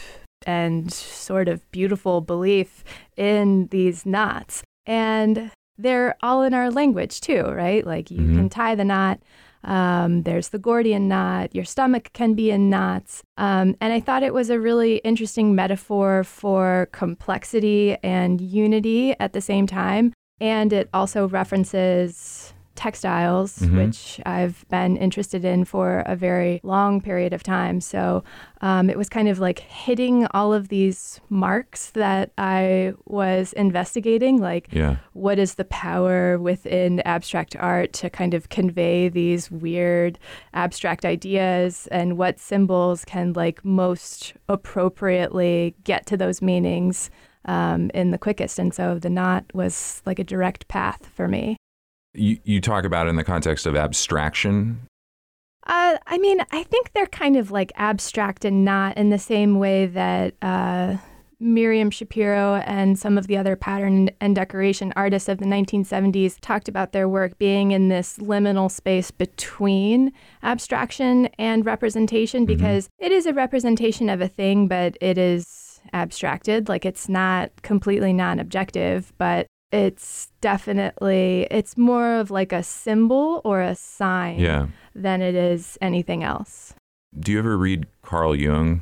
[0.45, 2.83] and sort of beautiful belief
[3.17, 4.61] in these knots.
[4.85, 7.85] And they're all in our language too, right?
[7.85, 8.35] Like you Mhm.
[8.35, 9.19] can tie the knot.
[9.63, 11.55] Um, there's the Gordian knot.
[11.55, 13.23] Your stomach can be in knots.
[13.37, 19.33] Um, and I thought it was a really interesting metaphor for complexity and unity at
[19.33, 20.13] the same time.
[20.39, 23.77] And it also references textiles, Mhm.
[23.77, 27.81] which I've been interested in for a very long period of time.
[27.81, 28.23] So
[28.61, 34.39] um, it was kind of like hitting all of these marks that I was investigating,
[34.39, 34.95] like Yeah.
[35.13, 40.17] what is the power within abstract art to kind of convey these weird
[40.53, 47.09] abstract ideas and what symbols can like most appropriately get to those meanings
[47.45, 51.55] um, in the quickest and so the knot was like a direct path for me
[52.15, 54.87] You, you talk about it in the context of abstraction.
[55.67, 59.59] uh, i mean i think they're kind of like abstract and not in the same
[59.59, 60.97] way that uh,
[61.39, 66.67] Miriam Schapiro and some of the other pattern and decoration artists of the 1970s talked
[66.67, 70.11] about their work being in this liminal space between
[70.43, 76.69] abstraction and representation because it is a representation of a thing, but it is abstracted.
[76.69, 83.41] Like it's not completely non objective, but it's definitely, it's more of like a symbol
[83.43, 84.67] or a sign Yeah.
[84.95, 86.73] than it is anything else.
[87.19, 88.81] Do you ever read Carl Jung?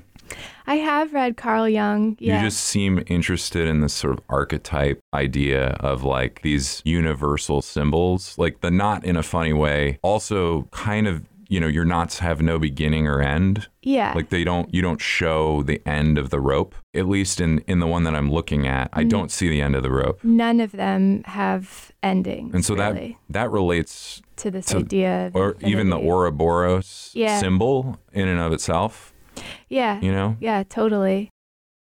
[0.66, 2.16] I have read Carl Jung.
[2.20, 2.38] Yeah.
[2.42, 8.38] You just seem interested in this sort of archetype idea of like these universal symbols,
[8.38, 10.00] like the knot in a funny way.
[10.02, 13.68] Also, kind of, you know, your knots have no beginning or end.
[13.84, 14.12] yeah.
[14.16, 16.74] Like they don't, you don't show the end of the rope.
[16.96, 19.10] At least in in the one that I'm looking at, I Mm.
[19.16, 20.18] don't see the end of the rope.
[20.24, 22.54] none of them have endings.
[22.56, 26.00] And so really, that that relates, to this to- idea, of or even the.
[26.00, 27.40] Ouroboros Yeah.
[27.40, 29.14] symbol in and of itself.
[29.70, 31.30] Yeah, You know, yeah, totally.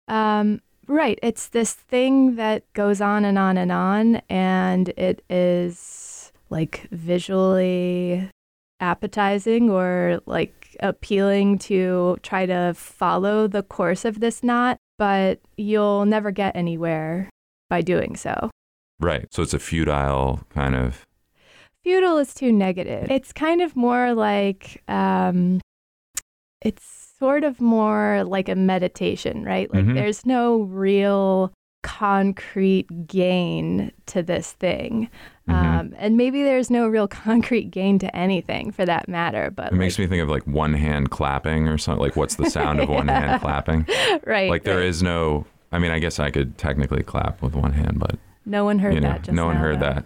[0.09, 1.19] Um, right.
[1.23, 8.29] It's this thing that goes on and on and on, and it is like visually
[8.81, 16.05] appetizing or like appealing to try to follow the course of this knot, but you'll
[16.07, 17.29] never get anywhere
[17.69, 18.51] by doing so.
[19.01, 19.27] right?
[19.31, 21.07] So it's a futile kind of.
[21.83, 23.11] Futile is too negative.
[23.11, 25.61] It's kind of more like um
[26.63, 26.85] it's
[27.19, 29.73] sort of more like a meditation, right?
[29.73, 29.95] Like Mhm.
[29.95, 35.09] there's no real concrete gain to this thing.
[35.49, 35.55] Mhm.
[35.55, 39.77] Um, and maybe there's no real concrete gain to anything for that matter, but It
[39.77, 42.03] makes me think of like one hand clapping or something.
[42.03, 43.21] Like, what's the sound of one Yeah.
[43.29, 43.87] hand clapping?
[44.25, 44.51] right.
[44.51, 44.87] Like, there right.
[44.87, 45.47] is no.
[45.73, 48.95] I mean, I guess I could technically clap with one hand, but no one heard
[48.95, 49.95] you know, that just no one now, heard though.
[49.95, 50.05] that.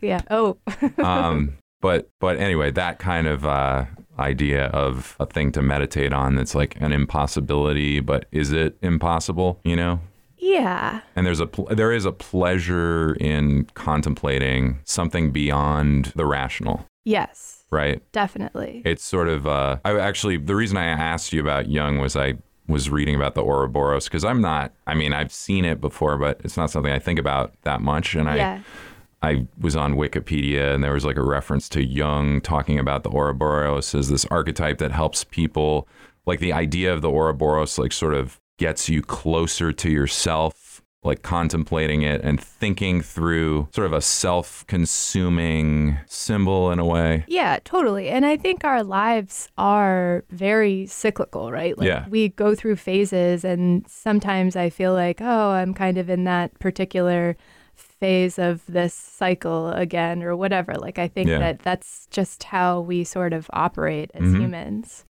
[0.00, 0.20] Yeah.
[0.30, 0.56] Oh.
[0.98, 3.84] Um, but but anyway, that kind of uh,
[4.18, 9.60] idea of a thing to meditate on that's like an impossibility, but is it impossible?
[9.64, 10.00] You know,
[10.38, 11.00] yeah.
[11.16, 17.64] and there's a pl- there is a pleasure in contemplating something beyond the rational, Yes.
[17.70, 18.00] right?
[18.12, 18.82] Definitely.
[18.84, 22.34] It's sort of uh, I actually the reason I asked you about Jung was I
[22.66, 24.72] was reading about the Ouroboros because I'm not.
[24.86, 28.14] I mean, I've seen it before, but it's not something I think about that much,
[28.14, 28.36] and I.
[28.36, 28.60] yeah.
[29.20, 33.10] I was on Wikipedia and there was like a reference to Jung talking about the
[33.10, 35.88] Ouroboros as this archetype that helps people.
[36.24, 41.22] Like the idea of the Ouroboros, like sort of gets you closer to yourself, like
[41.22, 47.24] contemplating it and thinking through sort of a self consuming symbol in a way.
[47.28, 48.08] Yeah, totally.
[48.08, 51.78] And I think our lives are very cyclical, right?
[51.78, 52.06] Like Yeah.
[52.08, 56.58] we go through phases and sometimes I feel like, oh, I'm kind of in that
[56.58, 57.36] particular
[57.74, 60.74] phase of this cycle again or whatever.
[60.74, 61.38] Like I think Yeah.
[61.38, 64.40] that that's just how we sort of operate as Mhm.
[64.40, 65.04] humans.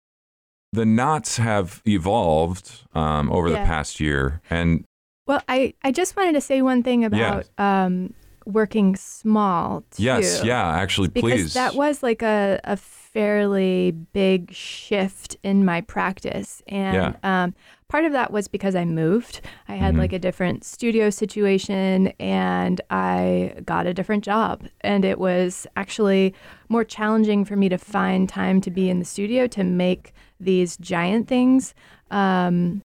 [0.77, 4.41] The knots have evolved um, over the past year.
[4.51, 4.85] And
[5.27, 8.13] Well, I I just wanted to say one thing about um
[8.45, 10.03] working small too.
[10.05, 11.55] yes, yeah, actually, because please.
[11.55, 17.55] that was like a, a fairly big shift in my practice and um,
[17.89, 19.99] part of that was because i moved i had Mhm.
[19.99, 26.35] like a different studio situation and i got a different job and it was actually
[26.69, 30.77] more challenging for me to find time to be in the studio to make these
[30.79, 31.75] giant things
[32.11, 32.83] um,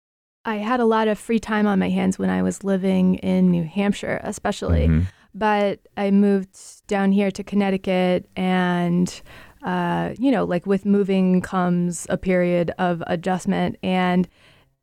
[0.45, 3.49] i had a lot of free time on my hands when i was living in
[3.51, 5.05] new hampshire especially Mhm.
[5.33, 6.57] but I moved
[6.87, 9.21] down here to Connecticut, and
[9.63, 14.27] uh, you know, like with moving comes a period of adjustment, and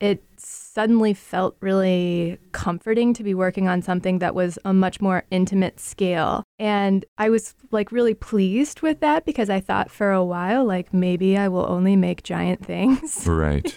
[0.00, 0.22] it
[0.74, 5.78] suddenly felt really comforting to be working on something that was a much more intimate
[5.78, 6.42] scale.
[6.58, 10.92] And I was like really pleased with that because I thought for a while, like
[10.92, 13.24] maybe I will only make giant things.
[13.26, 13.72] Right.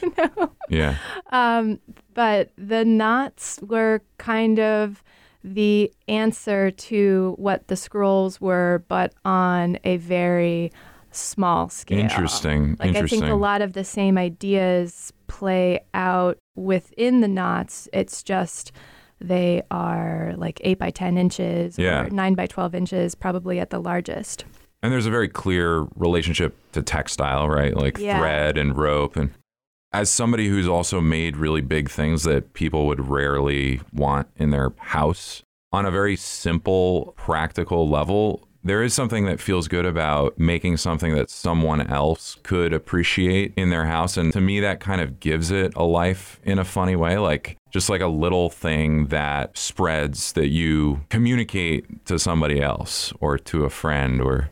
[0.69, 0.97] Yeah.
[1.31, 1.79] Um,
[2.13, 5.03] but the knots were kind of
[5.43, 10.71] the answer to what the scrolls were, but on a very
[11.11, 11.99] small scale.
[11.99, 12.75] Interesting.
[12.79, 13.23] Like Interesting.
[13.23, 17.87] I think a lot of the same ideas play out within the knots.
[17.93, 18.71] It's just
[19.19, 22.03] they are like eight by ten inches Yeah.
[22.05, 24.45] or nine by twelve inches, probably at the largest.
[24.83, 27.75] And there's a very clear relationship to textile, right?
[27.75, 28.19] Like Yeah.
[28.19, 29.15] thread and rope.
[29.15, 29.31] And
[29.91, 34.73] as somebody who's also made really big things that people would rarely want in their
[34.77, 40.77] house, on a very simple, practical level, there is something that feels good about making
[40.77, 44.17] something that someone else could appreciate in their house.
[44.17, 47.17] And to me, that kind of gives it a life in a funny way.
[47.17, 53.37] Like, just like a little thing that spreads that you communicate to somebody else or
[53.37, 54.49] to a friend or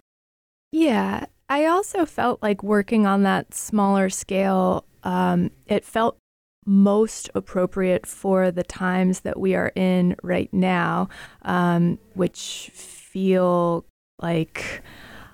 [0.72, 1.26] Yeah.
[1.48, 6.18] I also felt like working on that smaller scale, um, it felt
[6.66, 11.08] most appropriate for the times that we are in right now,
[11.44, 13.86] um, which feel
[14.22, 14.82] like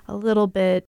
[0.07, 0.85] a little bit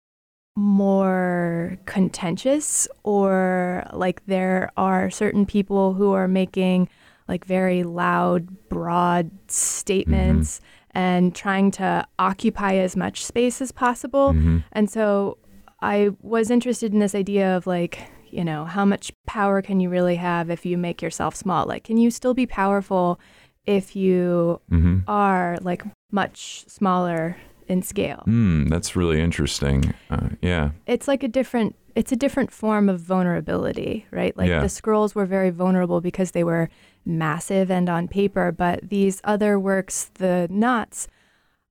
[0.55, 6.89] more contentious, or like there are certain people who are making
[7.27, 10.59] like very loud, broad statements
[10.91, 14.33] and trying to occupy as much space as possible.
[14.33, 14.63] Mhm.
[14.71, 15.37] And so
[15.81, 19.89] I was interested in this idea of like, you know, how much power can you
[19.89, 21.65] really have if you make yourself small?
[21.65, 23.19] Like, can you still be powerful
[23.65, 25.03] if you Mhm.
[25.07, 27.37] are like much smaller
[27.70, 28.22] in scale?
[28.26, 29.93] Hmm, that's really interesting.
[30.09, 30.72] Uh, yeah.
[30.88, 34.36] It's like a different it's a different form of vulnerability, right?
[34.38, 34.61] Like Yeah.
[34.61, 36.70] the scrolls were very vulnerable because they were
[37.05, 41.07] massive and on paper, but these other works, the knots,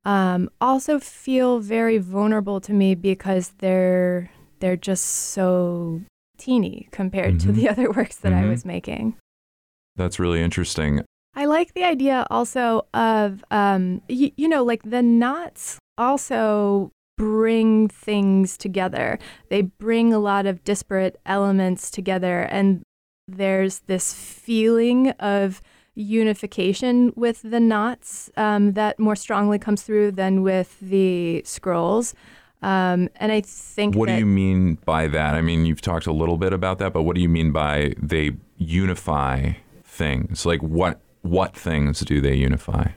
[0.05, 4.31] um, also feel very vulnerable to me because they're
[4.61, 6.01] they're just so
[6.37, 7.55] teeny compared to Mhm.
[7.55, 8.49] the other works that I Mhm.
[8.51, 9.15] was making.
[9.97, 11.03] That's really interesting.
[11.35, 17.89] I like the idea also of, um, y- you know, like the knots also bring
[17.89, 19.19] things together.
[19.51, 22.83] They bring a lot of disparate elements together, and
[23.27, 25.61] there's this feeling of
[25.95, 32.15] unification with the knots um, that more strongly comes through than with the scrolls.
[32.63, 35.35] Um, and I think What do you mean by that?
[35.35, 37.95] I mean, you've talked a little bit about that, but what do you mean by
[38.01, 39.53] they unify
[39.85, 40.47] things?
[40.47, 42.93] Like what what things do they unify?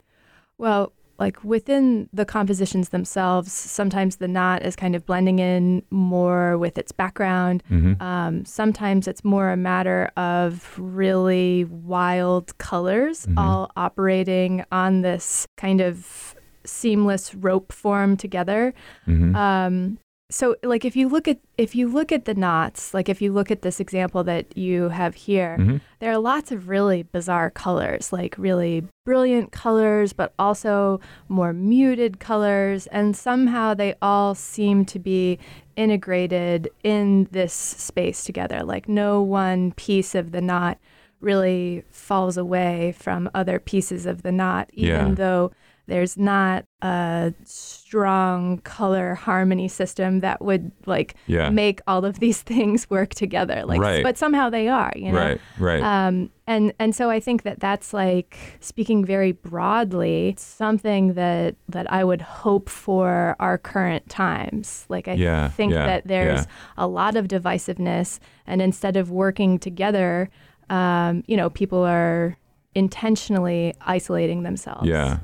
[0.58, 0.92] Well,
[1.22, 6.76] like within the compositions themselves, sometimes the knot is kind of blending in more with
[6.76, 7.62] its background.
[7.70, 8.02] Mhm.
[8.02, 13.34] Um, sometimes it's more a matter of really wild colors Mhm.
[13.38, 18.74] all operating on this kind of seamless rope form together.
[19.06, 19.34] Mhm.
[19.36, 19.98] Um,
[20.32, 23.32] so like if you look at if you look at the knots, like if you
[23.32, 25.80] look at this example that you have here, Mhm.
[26.00, 32.18] there are lots of really bizarre colors, like really brilliant colors, but also more muted
[32.18, 32.86] colors.
[32.88, 35.38] And somehow they all seem to be
[35.76, 38.62] integrated in this space together.
[38.64, 40.78] Like no one piece of the knot
[41.20, 45.14] really falls away from other pieces of the knot, even Yeah.
[45.14, 45.52] though
[45.86, 51.50] there's not a strong color harmony system that would like Yeah.
[51.50, 54.02] make all of these things work together like Right.
[54.02, 55.82] but somehow they are you know Right, right.
[55.82, 61.90] um, and and so I think that that's like speaking very broadly something that that
[61.92, 64.84] I would hope for our current times.
[64.88, 69.58] Like I Yeah, think yeah, that there's a lot of divisiveness, and instead of working
[69.58, 70.28] together,
[70.68, 72.36] um, you know, people are
[72.74, 74.88] intentionally isolating themselves.
[74.88, 75.18] Yeah.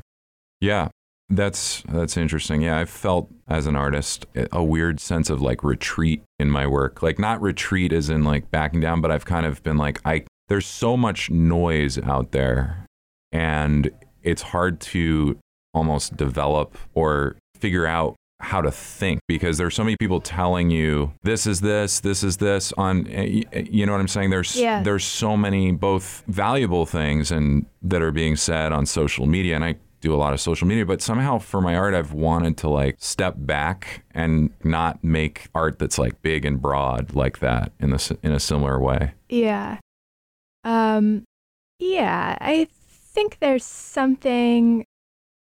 [0.60, 0.88] Yeah.
[1.30, 2.62] That's that's interesting.
[2.62, 7.02] Yeah, I felt as an artist a weird sense of like retreat in my work.
[7.02, 10.24] Like not retreat as in like backing down, but I've kind of been like I
[10.48, 12.86] there's so much noise out there
[13.30, 13.90] and
[14.22, 15.38] it's hard to
[15.74, 21.12] almost develop or figure out how to think because there's so many people telling you
[21.24, 24.80] this is this this is this on eh, you know what I'm saying there's Yeah.
[24.82, 29.64] there's so many both valuable things and that are being said on social media and
[29.64, 32.68] I do a lot of social media but somehow for my art I've wanted to
[32.68, 37.90] like step back and not make art that's like big and broad like that in
[37.90, 39.78] this in a similar way Yeah.
[40.64, 41.24] Um
[41.78, 44.84] yeah, I think there's something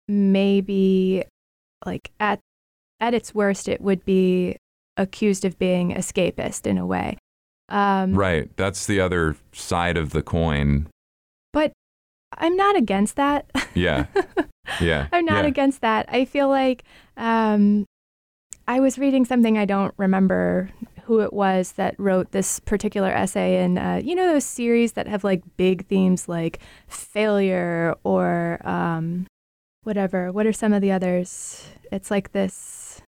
[0.07, 1.23] maybe
[1.85, 2.39] like at
[2.99, 4.55] at its worst it would be
[4.97, 7.17] accused of being escapist in a way.
[7.69, 10.87] Um right that's the other side of the coin
[12.37, 13.49] I'm not against that.
[13.73, 14.05] yeah
[14.81, 15.49] yeah I'm not yeah.
[15.49, 16.05] against that.
[16.09, 16.83] I feel like
[17.17, 17.85] um,
[18.67, 20.69] I was reading something I don't remember
[21.09, 25.07] who it was that wrote this particular essay, and uh, you know those series that
[25.07, 29.25] have like big themes like failure or um,
[29.83, 30.31] whatever.
[30.31, 31.67] What are some of the others?
[31.91, 33.01] It's like this.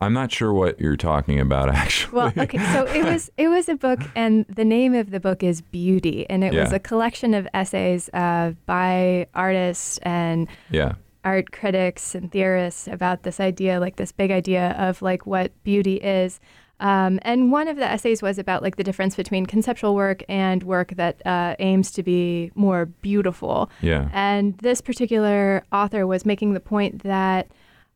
[0.00, 3.68] I'm not sure what you're talking about actually Well, okay, so it was it was
[3.68, 7.34] a book, and the name of the book is Beauty, and it was a collection
[7.34, 10.94] of essays uh, by artists and yeah
[11.26, 15.96] art critics and theorists about this idea, like this big idea of like what beauty
[15.96, 16.38] is.
[16.78, 20.62] Um, and one of the essays was about like the difference between conceptual work and
[20.62, 23.70] work that uh, aims to be more beautiful.
[23.80, 24.08] Yeah.
[24.12, 27.48] And this particular author was making the point that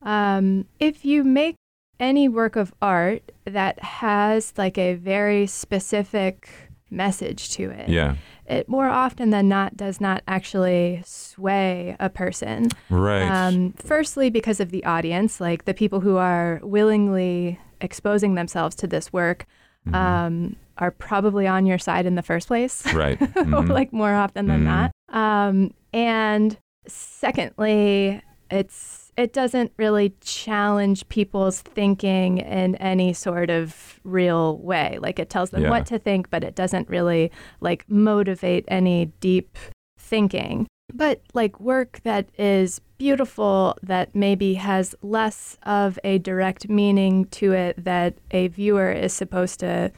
[0.03, 1.55] um, if you make
[2.01, 6.49] any work of art that has like a very specific
[6.91, 8.17] message to it, Yeah.
[8.47, 12.69] it more often than not does not actually sway a person.
[12.89, 13.23] Right.
[13.31, 18.87] Um, firstly, because of the audience, like the people who are willingly exposing themselves to
[18.89, 19.47] this work
[19.89, 19.95] Mhm.
[19.95, 23.19] um, are probably on your side in the first place, right.
[23.21, 23.69] Mhm.
[23.69, 24.65] like more often than Mhm.
[24.65, 24.91] not.
[25.11, 28.21] Um, and secondly,
[28.51, 34.99] it's it doesn't really challenge people's thinking in any sort of real way.
[35.01, 35.71] Like it tells them Yeah.
[35.71, 37.31] what to think, but it doesn't really
[37.61, 39.59] like motivate any deep
[39.99, 40.67] thinking.
[40.93, 47.53] But like work that is beautiful, that maybe has less of a direct meaning to
[47.53, 49.93] it that a viewer is supposed to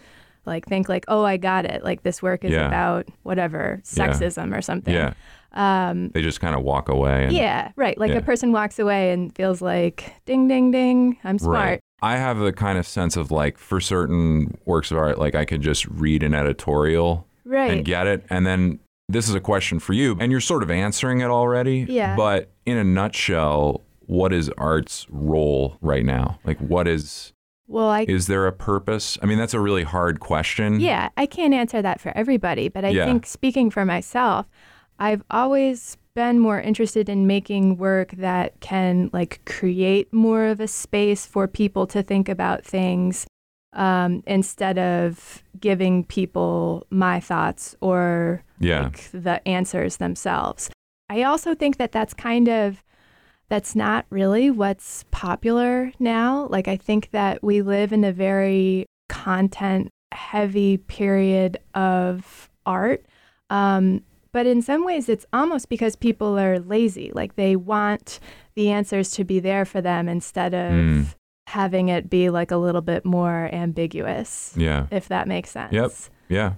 [0.44, 1.84] like think like, oh, I got it.
[1.84, 2.66] Like this work is Yeah.
[2.66, 4.06] about whatever Yeah.
[4.08, 4.92] sexism or something.
[4.94, 5.14] yeah.
[5.54, 7.24] Um, They just kind of walk away.
[7.24, 7.96] And, yeah, right.
[7.98, 8.18] Like Yeah.
[8.18, 11.54] a person walks away and feels like, ding, ding, ding, I'm smart.
[11.56, 11.80] Right.
[12.02, 15.44] I have the kind of sense of like for certain works of art, like I
[15.44, 17.70] could just read an editorial Right.
[17.70, 18.24] and get it.
[18.30, 21.86] And then this is a question for you, and you're sort of answering it already.
[21.88, 22.16] Yeah.
[22.16, 26.38] But in a nutshell, what is art's role right now?
[26.44, 27.32] Like, what is,
[27.68, 29.18] well, I is there a purpose?
[29.22, 30.80] I mean, that's a really hard question.
[30.80, 33.04] Yeah, I can't answer that for everybody, but I Yeah.
[33.04, 34.46] think speaking for myself,
[34.98, 40.68] I've always been more interested in making work that can like create more of a
[40.68, 43.26] space for people to think about things
[43.72, 48.82] um, instead of giving people my thoughts or Yeah.
[48.84, 50.70] like the answers themselves.
[51.08, 52.82] I also think that that's kind of
[53.48, 56.46] that's not really what's popular now.
[56.48, 63.04] Like I think that we live in a very content heavy period of art.
[63.50, 64.02] Um,
[64.32, 67.10] but in some ways, it's almost because people are lazy.
[67.14, 68.18] Like they want
[68.54, 71.14] the answers to be there for them instead of Mm.
[71.48, 74.86] having it be like a little bit more ambiguous, Yeah.
[74.90, 75.72] if that makes sense.
[75.72, 75.90] Yep.
[76.28, 76.52] Yeah.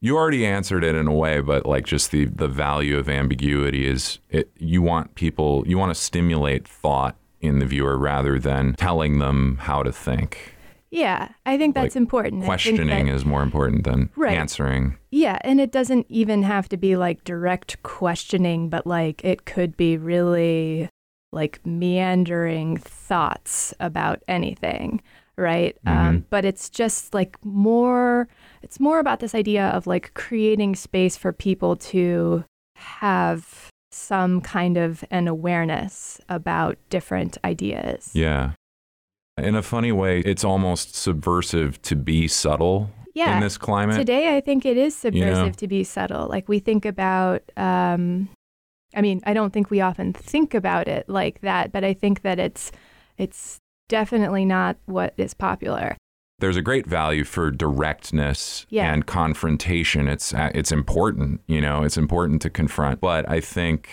[0.00, 3.86] You already answered it in a way, but like just the the value of ambiguity
[3.86, 8.74] is it you want people you want to stimulate thought in the viewer rather than
[8.74, 10.51] telling them how to think.
[10.92, 12.44] Yeah, I think that's Like, important.
[12.44, 14.36] Questioning that- is more important than Right.
[14.36, 14.98] answering.
[15.10, 19.74] Yeah, and it doesn't even have to be like direct questioning, but like it could
[19.76, 20.90] be really
[21.32, 25.00] like meandering thoughts about anything,
[25.38, 25.74] right?
[25.86, 26.24] Um, Mhm.
[26.28, 28.28] but it's just like more,
[28.62, 32.44] it's more about this idea of like creating space for people to
[32.76, 38.10] have some kind of an awareness about different ideas.
[38.14, 38.52] Yeah.
[39.42, 43.34] In a funny way, it's almost subversive to be subtle Yeah.
[43.34, 43.96] in this climate.
[43.96, 45.34] Today, I think it is You know?
[45.34, 46.28] subversive to be subtle.
[46.28, 48.28] Like we think about, um,
[48.94, 52.22] I mean, I don't think we often think about it like that, but I think
[52.22, 52.70] that it's
[53.18, 55.96] it's definitely not what is popular.
[56.38, 58.92] There's a great value for directness Yeah.
[58.92, 60.08] and confrontation.
[60.08, 63.00] It's uh, it's important, you know, it's important to confront.
[63.00, 63.88] But I think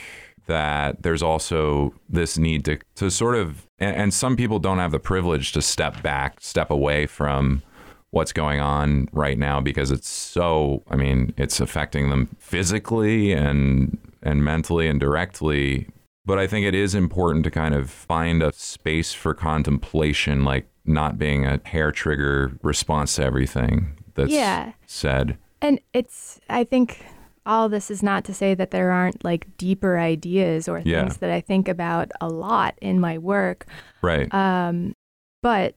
[0.49, 4.91] that there's also this need to to sort of and, and some people don't have
[4.91, 7.63] the privilege to step back, step away from
[8.11, 13.97] what's going on right now because it's so I mean, it's affecting them physically and
[14.21, 15.87] and mentally and directly.
[16.25, 20.67] But I think it is important to kind of find a space for contemplation, like
[20.85, 24.73] not being a hair trigger response to everything that's Yeah.
[24.85, 25.37] said.
[25.61, 27.03] And it's, I think
[27.49, 31.01] all this is not to say that there aren't like deeper ideas or Yeah.
[31.01, 33.65] things that I think about a lot in my work.
[34.01, 34.31] Right.
[34.33, 34.93] Um,
[35.41, 35.73] but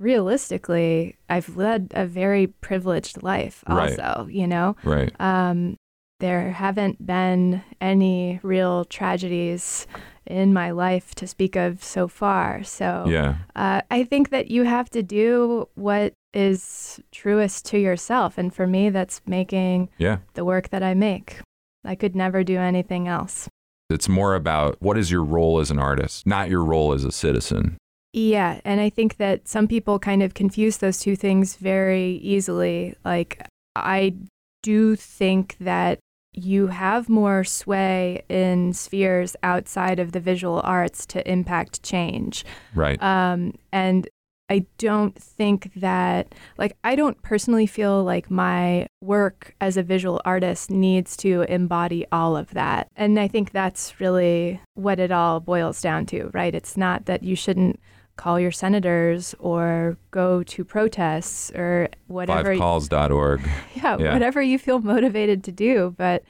[0.00, 3.98] realistically, I've led a very privileged life Right.
[3.98, 4.76] also, you know?
[4.84, 5.12] right.
[5.20, 5.76] Um,
[6.20, 9.86] there haven't been any real tragedies
[10.26, 12.62] in my life to speak of so far.
[12.62, 13.36] So Yeah.
[13.56, 18.38] uh, I think that you have to do what is truest to yourself.
[18.38, 20.18] And for me, that's making Yeah.
[20.34, 21.40] the work that I make.
[21.84, 23.48] I could never do anything else.
[23.90, 27.12] It's more about what is your role as an artist, not your role as a
[27.12, 27.76] citizen.
[28.12, 28.60] Yeah.
[28.64, 32.94] And I think that some people kind of confuse those two things very easily.
[33.04, 34.14] Like, I
[34.62, 35.98] do think that
[36.34, 42.44] you have more sway in spheres outside of the visual arts to impact change.
[42.74, 43.02] Right.
[43.02, 44.08] Um, and
[44.52, 50.20] I don't think that, like, I don't personally feel like my work as a visual
[50.26, 52.88] artist needs to embody all of that.
[52.94, 56.54] And I think that's really what it all boils down to, right?
[56.54, 57.80] It's not that you shouldn't
[58.16, 62.54] call your senators or go to protests or whatever.
[62.54, 63.40] Fivecalls.org.
[63.74, 65.94] Yeah, yeah, whatever you feel motivated to do.
[65.96, 66.24] But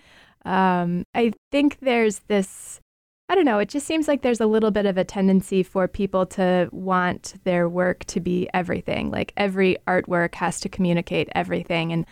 [0.45, 2.81] um, I think there's this
[3.33, 5.89] I don't know, it just seems like there's a little bit of a tendency for
[5.89, 9.11] people to want their work to be everything.
[9.11, 11.95] Like every artwork has to communicate everything.
[11.95, 12.07] And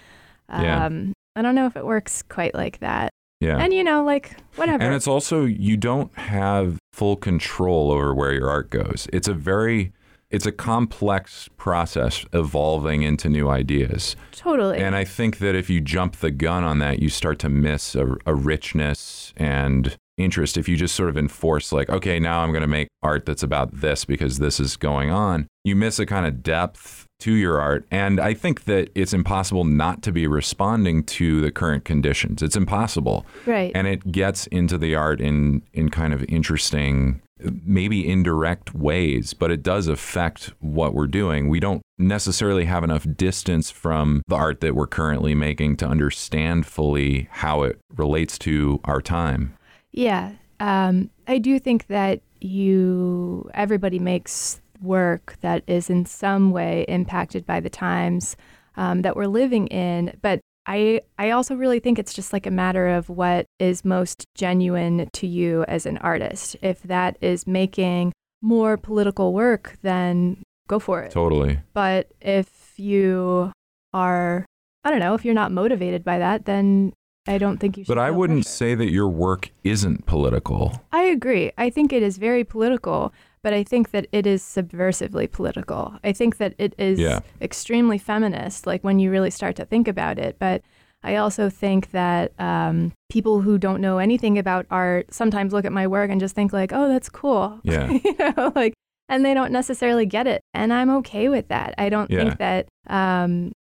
[0.49, 1.13] um, yeah.
[1.37, 3.11] I don't know if it works quite like that.
[3.39, 3.59] Yeah.
[3.59, 4.83] And you know, like whatever.
[4.83, 9.07] And it's also you don't have full control over where your art goes.
[9.13, 9.93] It's a very
[10.31, 14.17] it's a complex process evolving into new ideas.
[14.33, 14.79] Totally.
[14.79, 17.95] And I think that if you jump the gun on that, you start to miss
[17.95, 22.51] a, a richness and interest if you just sort of enforce like okay now i'm
[22.51, 25.49] going to make art that's about this because this is going on.
[25.65, 29.65] You miss a kind of depth to your art and i think that it's impossible
[29.65, 32.43] not to be responding to the current conditions.
[32.43, 33.27] It's impossible.
[33.47, 33.73] Right.
[33.75, 37.21] And it gets into the art in in kind of interesting
[37.65, 41.49] maybe indirect ways but it does affect what we're doing.
[41.49, 46.67] We don't necessarily have enough distance from the art that we're currently making to understand
[46.67, 49.55] fully how it relates to our time
[49.93, 50.33] yeah.
[50.59, 57.47] Um, I do think that you, everybody makes work that is in some way impacted
[57.47, 58.37] by the times
[58.77, 60.17] um, that we're living in.
[60.23, 64.25] But I, I also really think it's just like a matter of what is most
[64.35, 66.57] genuine to you as an artist.
[66.63, 68.13] If that is making
[68.43, 71.11] more political work, then go for it.
[71.11, 71.59] Totally.
[71.75, 73.53] But if you
[73.93, 74.47] are,
[74.85, 76.93] I don't know, if you're not motivated by that, then
[77.27, 77.95] I don't think you should.
[77.95, 78.57] But I wouldn't pressure.
[78.57, 80.81] say that your work isn't political.
[80.93, 81.53] I agree.
[81.59, 83.13] I think it is very political,
[83.43, 85.95] but I think that it is subversively political.
[86.03, 87.21] I think that it is yeah.
[87.41, 90.37] extremely feminist, like when you really start to think about it.
[90.39, 90.63] But
[91.03, 95.73] I also think that um, people who don't know anything about art sometimes look at
[95.73, 97.91] my work and just think like, "Oh, that's cool." Yeah.
[97.91, 98.75] you know, like,
[99.09, 101.75] and they don't necessarily get it, and I'm okay with that.
[101.79, 102.19] I don't yeah.
[102.19, 103.53] think that um,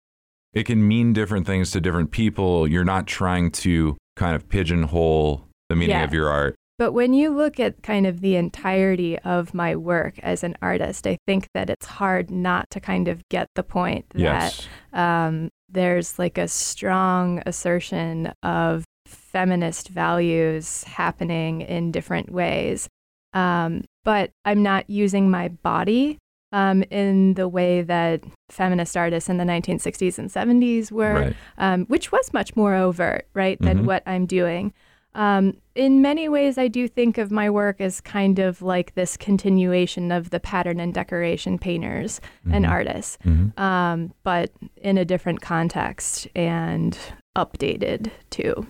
[0.52, 2.66] it can mean different things to different people.
[2.66, 6.04] You're not trying to kind of pigeonhole the meaning yeah.
[6.04, 6.56] of your art.
[6.78, 11.06] But when you look at kind of the entirety of my work as an artist,
[11.06, 14.68] I think that it's hard not to kind of get the point that yes.
[14.94, 22.88] um, there's like a strong assertion of feminist values happening in different ways.
[23.34, 26.18] Um, but I'm not using my body
[26.52, 31.36] um, in the way that feminist artists in the 1960s and 70s were, right.
[31.58, 33.86] um, which was much more overt, right, than mm-hmm.
[33.86, 34.72] what I'm doing.
[35.14, 39.16] Um, in many ways, I do think of my work as kind of like this
[39.16, 42.54] continuation of the pattern and decoration painters mm-hmm.
[42.54, 43.60] and artists, mm-hmm.
[43.60, 46.96] Um, but in a different context and
[47.36, 48.66] updated too.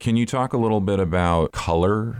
[0.00, 2.16] Can you talk a little bit about color?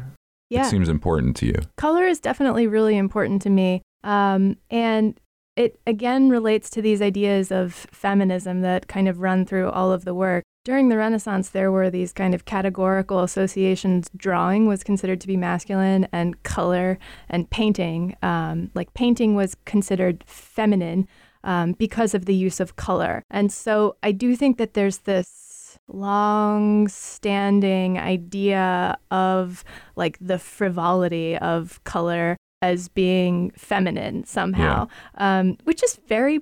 [0.48, 0.66] Yeah.
[0.66, 1.54] It seems important to you.
[1.76, 3.82] Color is definitely really important to me.
[4.02, 5.18] Um, and
[5.56, 10.04] it again relates to these ideas of feminism that kind of run through all of
[10.04, 10.44] the work.
[10.64, 14.10] During the Renaissance, there were these kind of categorical associations.
[14.16, 16.98] Drawing was considered to be masculine, and color
[17.28, 21.08] and painting, um, like painting, was considered feminine
[21.44, 23.22] um, because of the use of color.
[23.30, 29.64] And so I do think that there's this long standing idea of
[29.96, 34.86] like the frivolity of color as being feminine somehow,
[35.18, 35.40] yeah.
[35.40, 36.40] um, which is very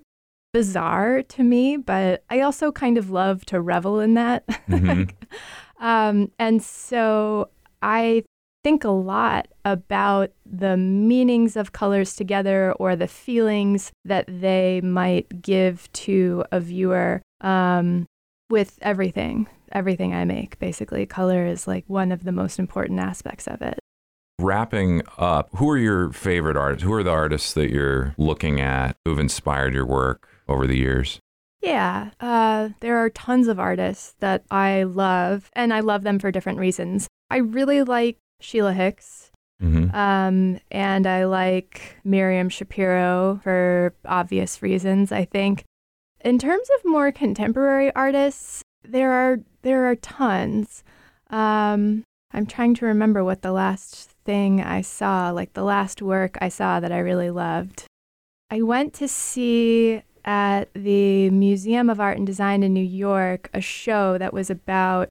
[0.53, 4.45] bizarre to me, but I also kind of love to revel in that.
[4.69, 5.85] Mm-hmm.
[5.85, 7.49] um, and so
[7.81, 8.25] I
[8.63, 15.41] think a lot about the meanings of colors together or the feelings that they might
[15.41, 18.07] give to a viewer um,
[18.51, 20.59] with everything, everything I make.
[20.59, 23.79] Basically, color is like one of the most important aspects of it
[24.39, 26.85] wrapping up, who are your favorite artists?
[26.85, 31.21] Who are the artists that you're looking at who've inspired your work over the years?
[31.61, 36.31] Yeah, uh, there are tons of artists that I love, and I love them for
[36.31, 37.09] different reasons.
[37.31, 39.33] I really like Sheila Hicks.
[39.61, 39.95] Mm-hmm.
[39.95, 45.65] Um, and I like Miriam Schapiro for obvious reasons, I think.
[46.21, 50.85] In terms of more contemporary artists, there are there are tons.
[51.31, 56.37] Um, I'm trying to remember what the last thing I saw, like the last work
[56.43, 57.85] I saw that I really loved.
[58.51, 63.63] I went to see at the Museum of Art and Design in New York a
[63.63, 65.09] show that was about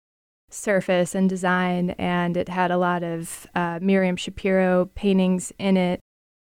[0.52, 6.00] surface and design, and it had a lot of uh, Miriam Schapiro paintings in it.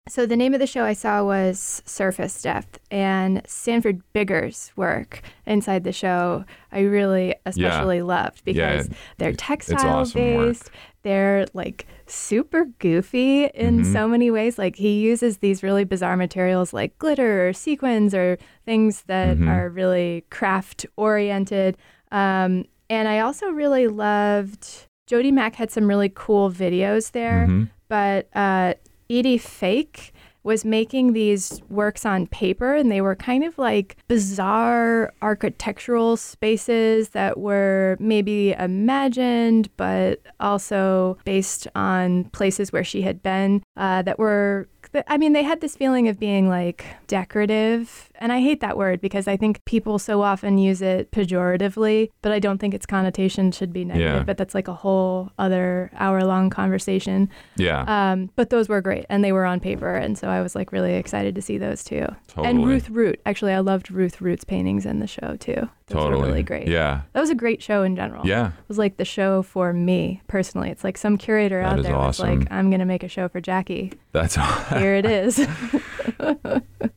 [0.09, 5.21] So the name of the show I saw was Surface Depth, and Sanford Biggers' work
[5.47, 10.57] inside the show I really especially loved because Yeah, they're textile awesome work.
[11.05, 13.93] They're like super goofy in Mhm.
[13.93, 14.59] so many ways.
[14.59, 19.49] Like he uses these really bizarre materials like glitter or sequins or things that Mhm.
[19.49, 21.77] are really craft oriented.
[22.11, 27.69] Um, and I also really loved Jodie Mack had some really cool videos there Mhm.
[27.89, 28.73] but uh,
[29.11, 30.14] Edie Fake
[30.45, 37.09] was making these works on paper, and they were kind of like bizarre architectural spaces
[37.11, 44.19] that were maybe imagined, but also based on places where she had been uh, that
[44.19, 44.69] were.
[45.09, 48.13] I mean, they had this feeling of being like decorative.
[48.21, 52.33] And I hate that word because I think people so often use it pejoratively, but
[52.33, 54.15] I don't think its connotation should be negative.
[54.15, 54.23] Yeah.
[54.23, 57.29] But that's like a whole other hour long conversation.
[57.57, 57.85] Yeah.
[57.87, 59.95] Um, but those were great and they were on paper.
[59.95, 62.07] And so I was like really excited to see those too.
[62.29, 62.49] totally.
[62.49, 63.21] And Ruth Root.
[63.27, 65.69] Actually, I loved Ruth Root's paintings in the show too.
[65.87, 66.23] Those totally.
[66.23, 66.69] were really great.
[66.69, 67.03] Yeah.
[67.13, 68.27] That was a great show in general.
[68.27, 68.49] Yeah.
[68.49, 70.71] It was like the show for me personally.
[70.71, 73.29] It's like some curator That out there was like, I'm going to make a show
[73.29, 73.93] for Jackie.
[74.13, 74.37] That's
[74.71, 75.37] Here it is.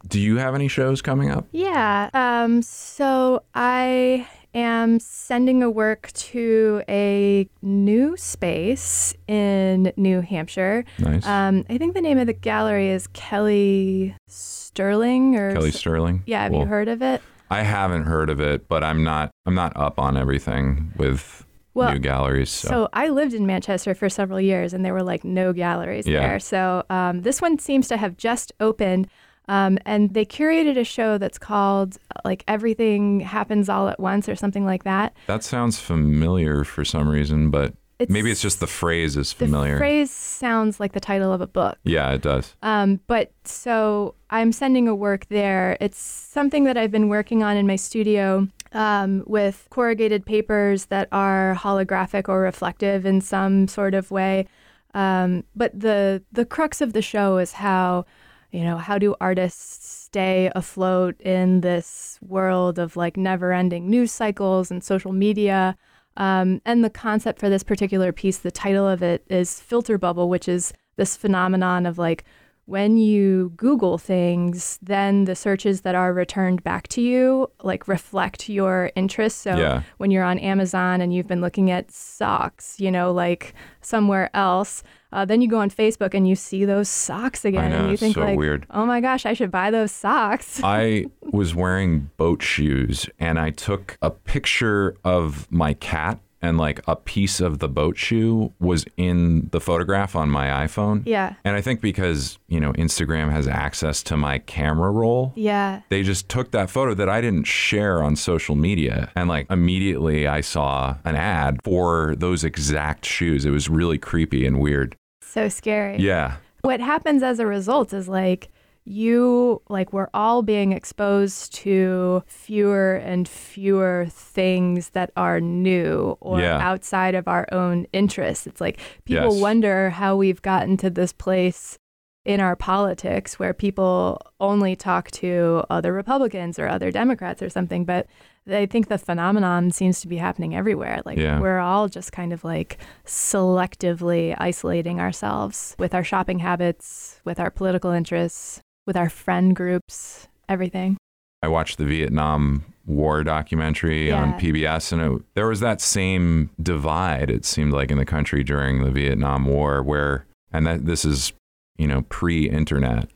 [0.07, 1.47] Do you have any shows coming up?
[1.53, 2.09] Yeah.
[2.13, 10.83] Um, so I am sending a work to a new space in New Hampshire.
[10.99, 11.25] Nice.
[11.25, 16.23] Um, I think the name of the gallery is Kelly Sterling or Kelly Sterling.
[16.25, 17.21] Yeah, have you heard of it?
[17.49, 21.93] I haven't heard of it, but I'm not I'm not up on everything with Well,
[21.93, 22.49] new galleries.
[22.49, 26.05] So, So I lived in Manchester for several years, and there were like no galleries
[26.05, 26.19] Yeah.
[26.27, 26.39] there.
[26.39, 29.07] So um, this one seems to have just opened,
[29.47, 34.35] um, and they curated a show that's called like Everything Happens All at Once or
[34.35, 35.13] something like that.
[35.27, 39.73] that sounds familiar for some reason, but It's, maybe it's just the phrase is familiar.
[39.73, 41.77] the phrase sounds like the title of a book.
[41.83, 42.55] yeah, it does.
[42.61, 45.77] Um, but so I'm sending a work there.
[45.79, 51.07] It's something that I've been working on in my studio um, with corrugated papers that
[51.13, 54.45] are holographic or reflective in some sort of way.
[54.93, 58.05] Um, but the the crux of the show is how,
[58.51, 64.71] you know, how do artists stay afloat in this world of like never-ending news cycles
[64.71, 65.77] and social media?
[66.15, 70.29] Um, and the concept for this particular piece, the title of it is filter bubble,
[70.29, 72.23] which is this phenomenon of like
[72.67, 78.49] when you Google things, then the searches that are returned back to you like reflect
[78.49, 79.41] your interests.
[79.41, 79.83] So Yeah.
[79.99, 84.83] when you're on Amazon and you've been looking at socks, you know, like somewhere else,
[85.13, 87.95] uh, then you go on Facebook and you see those socks again, know, and you
[87.95, 88.65] think so like, weird.
[88.71, 90.59] oh my gosh, I should buy those socks.
[90.63, 96.81] I was wearing boat shoes and I took a picture of my cat and like
[96.87, 101.01] a piece of the boat shoe was in the photograph on my iPhone.
[101.05, 105.81] yeah, And I think because, you know, Instagram has access to my camera roll, yeah.
[105.89, 109.11] they just took that photo that I didn't share on social media.
[109.15, 113.45] And like immediately I saw an ad for those exact shoes.
[113.45, 114.95] It was really creepy and weird.
[115.21, 115.97] So scary.
[115.97, 116.37] Yeah.
[116.61, 118.49] what happens as a result is like
[118.89, 126.39] you like we're all being exposed to fewer and fewer things that are new or
[126.39, 126.57] Yeah.
[126.59, 129.41] outside of our own interests it's like people Yes.
[129.41, 131.77] wonder how we've gotten to this place
[132.23, 137.83] in our politics where people only talk to other republicans or other democrats or something
[137.85, 138.05] but
[138.49, 141.39] i think the phenomenon seems to be happening everywhere like Yeah.
[141.41, 147.51] we're all just kind of like selectively isolating ourselves with our shopping habits, with our
[147.51, 150.97] political interests, with our friend groups, everything.
[151.43, 157.29] I watched the Vietnam War documentary on PBS, and it, there was that same divide.
[157.29, 161.33] It seemed like in the country during the Vietnam War, where and that this is,
[161.77, 163.09] you know, pre-internet.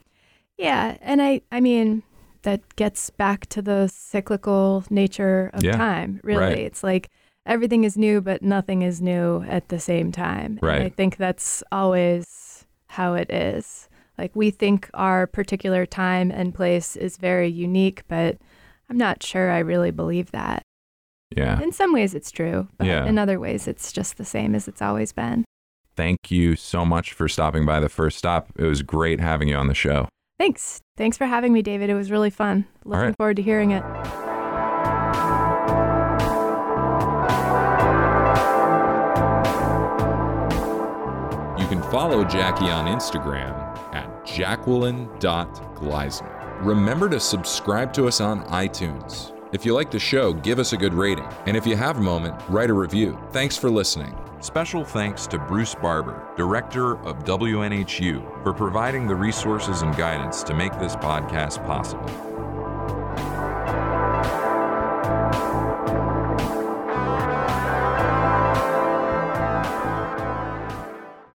[0.57, 2.03] Yeah, and I I mean
[2.43, 6.19] that gets back to the cyclical nature of Yeah, time.
[6.23, 6.57] Really, right.
[6.59, 7.09] it's like
[7.45, 10.59] everything is new, but nothing is new at the same time.
[10.61, 10.81] And Right.
[10.81, 13.87] I think that's always how it is.
[14.21, 18.37] Like we think our particular time and place is very unique, but
[18.87, 20.61] I'm not sure I really believe that.
[21.35, 21.59] Yeah.
[21.59, 23.07] In some ways, it's true, but Yeah.
[23.07, 25.43] in other ways, it's just the same as it's always been.
[25.95, 28.51] Thank you so much for stopping by the first stop.
[28.59, 30.07] It was great having you on the show.
[30.37, 30.81] Thanks.
[30.97, 31.89] Thanks for having me, David.
[31.89, 32.65] It was really fun.
[32.85, 33.17] Looking right.
[33.17, 33.83] forward to hearing it.
[41.57, 43.70] You can follow Jackie on Instagram
[44.25, 46.61] jacquelyn.gleisner.
[46.61, 49.33] Remember to subscribe to us on iTunes.
[49.51, 51.27] If you like the show, give us a good rating.
[51.45, 53.19] And if you have a moment, write a review.
[53.31, 54.15] Thanks for listening.
[54.39, 60.53] Special thanks to Bruce Barber, Director of WNHU, for providing the resources and guidance to
[60.53, 62.30] make this podcast possible.